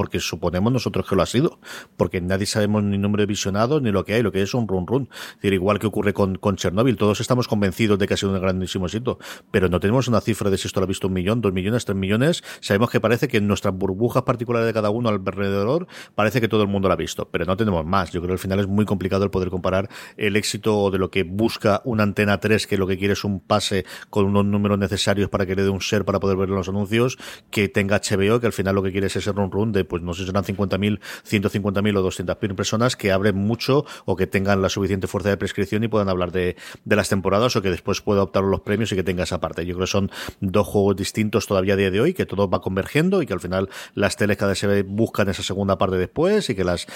[0.00, 1.58] porque suponemos nosotros que lo ha sido,
[1.98, 4.66] porque nadie sabemos ni número de visionados ni lo que hay, lo que es un
[4.66, 5.10] run run.
[5.12, 8.32] Es decir, igual que ocurre con, con Chernobyl, todos estamos convencidos de que ha sido
[8.32, 9.18] un grandísimo éxito,
[9.50, 11.84] pero no tenemos una cifra de si esto lo ha visto un millón, dos millones,
[11.84, 12.42] tres millones.
[12.60, 16.62] Sabemos que parece que en nuestras burbujas particulares de cada uno alrededor, parece que todo
[16.62, 18.10] el mundo lo ha visto, pero no tenemos más.
[18.10, 21.10] Yo creo que al final es muy complicado el poder comparar el éxito de lo
[21.10, 24.78] que busca una antena 3, que lo que quiere es un pase con unos números
[24.78, 27.18] necesarios para que le dé un share para poder ver los anuncios,
[27.50, 30.02] que tenga HBO, que al final lo que quiere es ese run run de, pues
[30.02, 34.62] no sé si serán 50.000, 150.000 o 200.000 personas que abren mucho o que tengan
[34.62, 38.00] la suficiente fuerza de prescripción y puedan hablar de, de las temporadas o que después
[38.00, 39.66] pueda optar los premios y que tenga esa parte.
[39.66, 40.10] Yo creo que son
[40.40, 43.40] dos juegos distintos todavía a día de hoy, que todo va convergiendo y que al
[43.40, 46.86] final las teles cada vez se buscan esa segunda parte después y que las,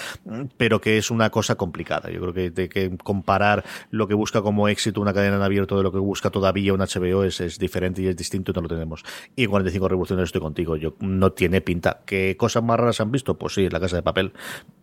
[0.57, 2.09] pero que es una cosa complicada.
[2.09, 5.75] Yo creo que de que comparar lo que busca como éxito una cadena en abierto
[5.77, 8.61] de lo que busca todavía un HBO es, es diferente y es distinto y no
[8.61, 9.03] lo tenemos.
[9.35, 10.77] Y en 45 revoluciones estoy contigo.
[10.77, 12.01] Yo no tiene pinta.
[12.05, 13.37] ¿Qué cosas más raras han visto?
[13.37, 14.33] Pues sí, la casa de papel.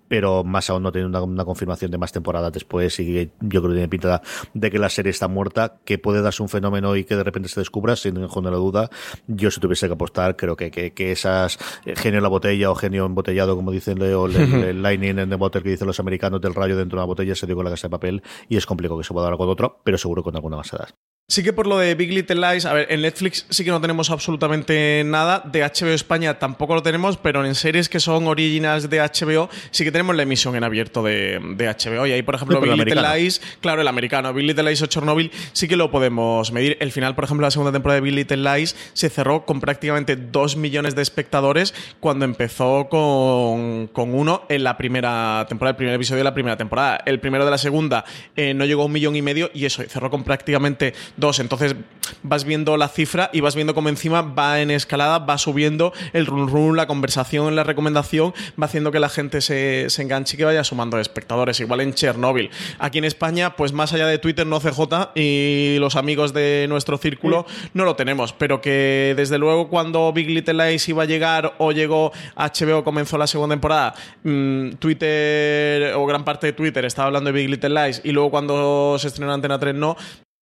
[0.09, 3.63] Pero más aún no tiene una, una confirmación de más temporadas después y yo creo
[3.63, 4.23] que tiene pinta
[4.55, 7.49] de que la serie está muerta, que puede darse un fenómeno y que de repente
[7.49, 8.91] se descubra, sin ninguna duda.
[9.27, 12.71] Yo si tuviese que apostar, creo que, que, que esas eh, genio en la botella
[12.71, 15.87] o genio embotellado, como dicen Leo, el, el, el lightning in the bottle que dicen
[15.87, 18.23] los americanos del rayo dentro de una botella, se dio con la casa de papel
[18.49, 20.89] y es complicado que se pueda dar con otro, pero seguro con alguna más edad.
[21.29, 23.81] Sí que por lo de Big Little Lies, a ver, en Netflix sí que no
[23.81, 28.91] tenemos absolutamente nada, de HBO España tampoco lo tenemos, pero en series que son originals
[28.91, 32.07] de HBO sí que tenemos la emisión en abierto de, de HBO.
[32.07, 33.19] Y ahí, por ejemplo, Sí, Big Little.
[33.19, 36.77] Lies, claro, el americano, Big Little Lies o Chernobyl, sí que lo podemos medir.
[36.81, 40.17] El final, por ejemplo, la segunda temporada de Big Little Lies se cerró con prácticamente
[40.17, 45.95] dos millones de espectadores cuando empezó con, con uno en la primera temporada, el primer
[45.95, 47.03] episodio de la primera temporada.
[47.07, 48.05] El primero de la segunda
[48.37, 51.39] eh, no llegó a un millón y medio y eso, cerró con prácticamente dos.
[51.39, 51.77] Entonces
[52.23, 56.27] vas viendo la cifra y vas viendo cómo encima va en escalada, va subiendo el
[56.27, 60.39] run run, la conversación, la recomendación, va haciendo que la gente se, se enganche y
[60.39, 61.61] que vaya sumando espectadores.
[61.61, 62.51] Igual en Chernobyl.
[62.79, 66.99] Aquí en España, pues más allá de Twitter, no CJ y los amigos de nuestro
[66.99, 71.55] círculo no lo tenemos, pero que desde luego cuando Big Little Lies iba a llegar
[71.59, 77.07] o llegó HBO, comenzó la segunda temporada, mm, Twitter o gran parte de Twitter estaba
[77.07, 79.97] hablando de Big Little Lies y luego cuando se estrenó en Antena 3 no,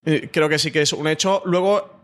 [0.05, 1.43] eh, creo que sí que es un hecho.
[1.45, 1.99] Luego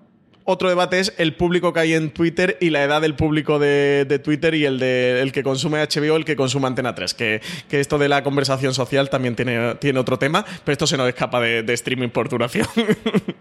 [0.46, 4.06] otro debate es el público que hay en Twitter y la edad del público de,
[4.08, 7.14] de Twitter y el de el que consume HBO, el que consume Antena 3.
[7.14, 10.96] Que, que esto de la conversación social también tiene, tiene otro tema, pero esto se
[10.96, 12.66] nos escapa de, de streaming por duración.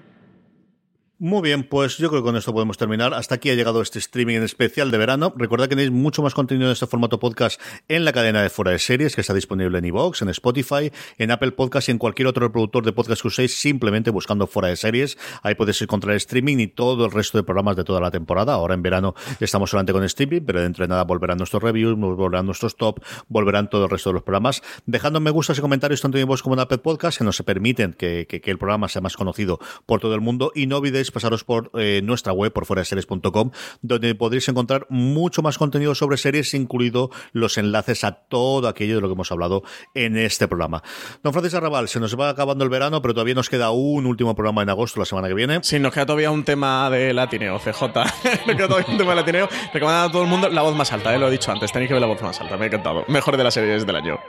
[1.17, 3.13] Muy bien, pues yo creo que con esto podemos terminar.
[3.13, 5.33] Hasta aquí ha llegado este streaming en especial de verano.
[5.37, 8.71] Recordad que tenéis mucho más contenido en este formato podcast en la cadena de Fuera
[8.71, 12.27] de Series, que está disponible en iVoox, en Spotify, en Apple Podcast y en cualquier
[12.27, 15.17] otro reproductor de podcast que uséis, simplemente buscando Fuera de Series.
[15.41, 18.51] Ahí podéis encontrar streaming y todo el resto de programas de toda la temporada.
[18.53, 22.45] Ahora en verano estamos solamente con streaming, pero dentro de nada volverán nuestros reviews, volverán
[22.45, 24.61] nuestros top, volverán todo el resto de los programas.
[24.85, 27.93] Dejadnos me gustas y comentarios tanto en iVoox como en Apple Podcast, que nos permiten
[27.93, 30.51] que, que- que el programa sea más conocido por todo el mundo.
[30.53, 33.51] Y no olvidéis pasaros por eh, nuestra web, por fuera de series.com,
[33.81, 39.01] donde podréis encontrar mucho más contenido sobre series, incluido los enlaces a todo aquello de
[39.01, 39.63] lo que hemos hablado
[39.93, 40.83] en este programa.
[41.23, 44.35] Don Francisco Arrabal, se nos va acabando el verano, pero todavía nos queda un último
[44.35, 45.59] programa en agosto, la semana que viene.
[45.61, 47.81] Sí, nos queda todavía un tema de latineo, CJ.
[48.47, 49.49] nos queda todavía un tema de latineo.
[49.73, 51.71] Recomendado a todo el mundo la voz más alta, eh, lo he dicho antes.
[51.71, 53.05] Tenéis que ver la voz más alta, me ha encantado.
[53.07, 54.19] Mejor de las series del año.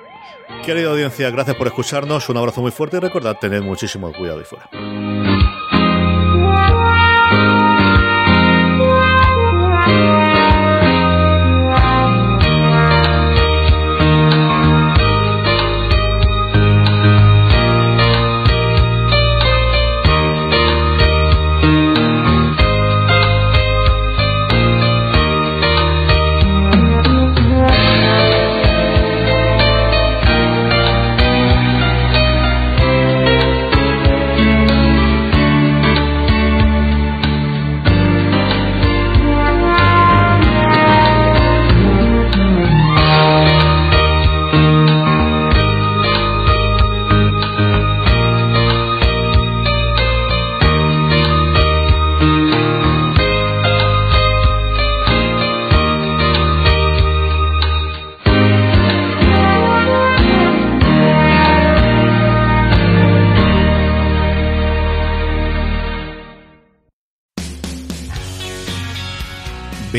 [0.65, 4.45] Querida audiencia, gracias por escucharnos, un abrazo muy fuerte y recordad, tened muchísimo cuidado y
[4.45, 4.69] fuera.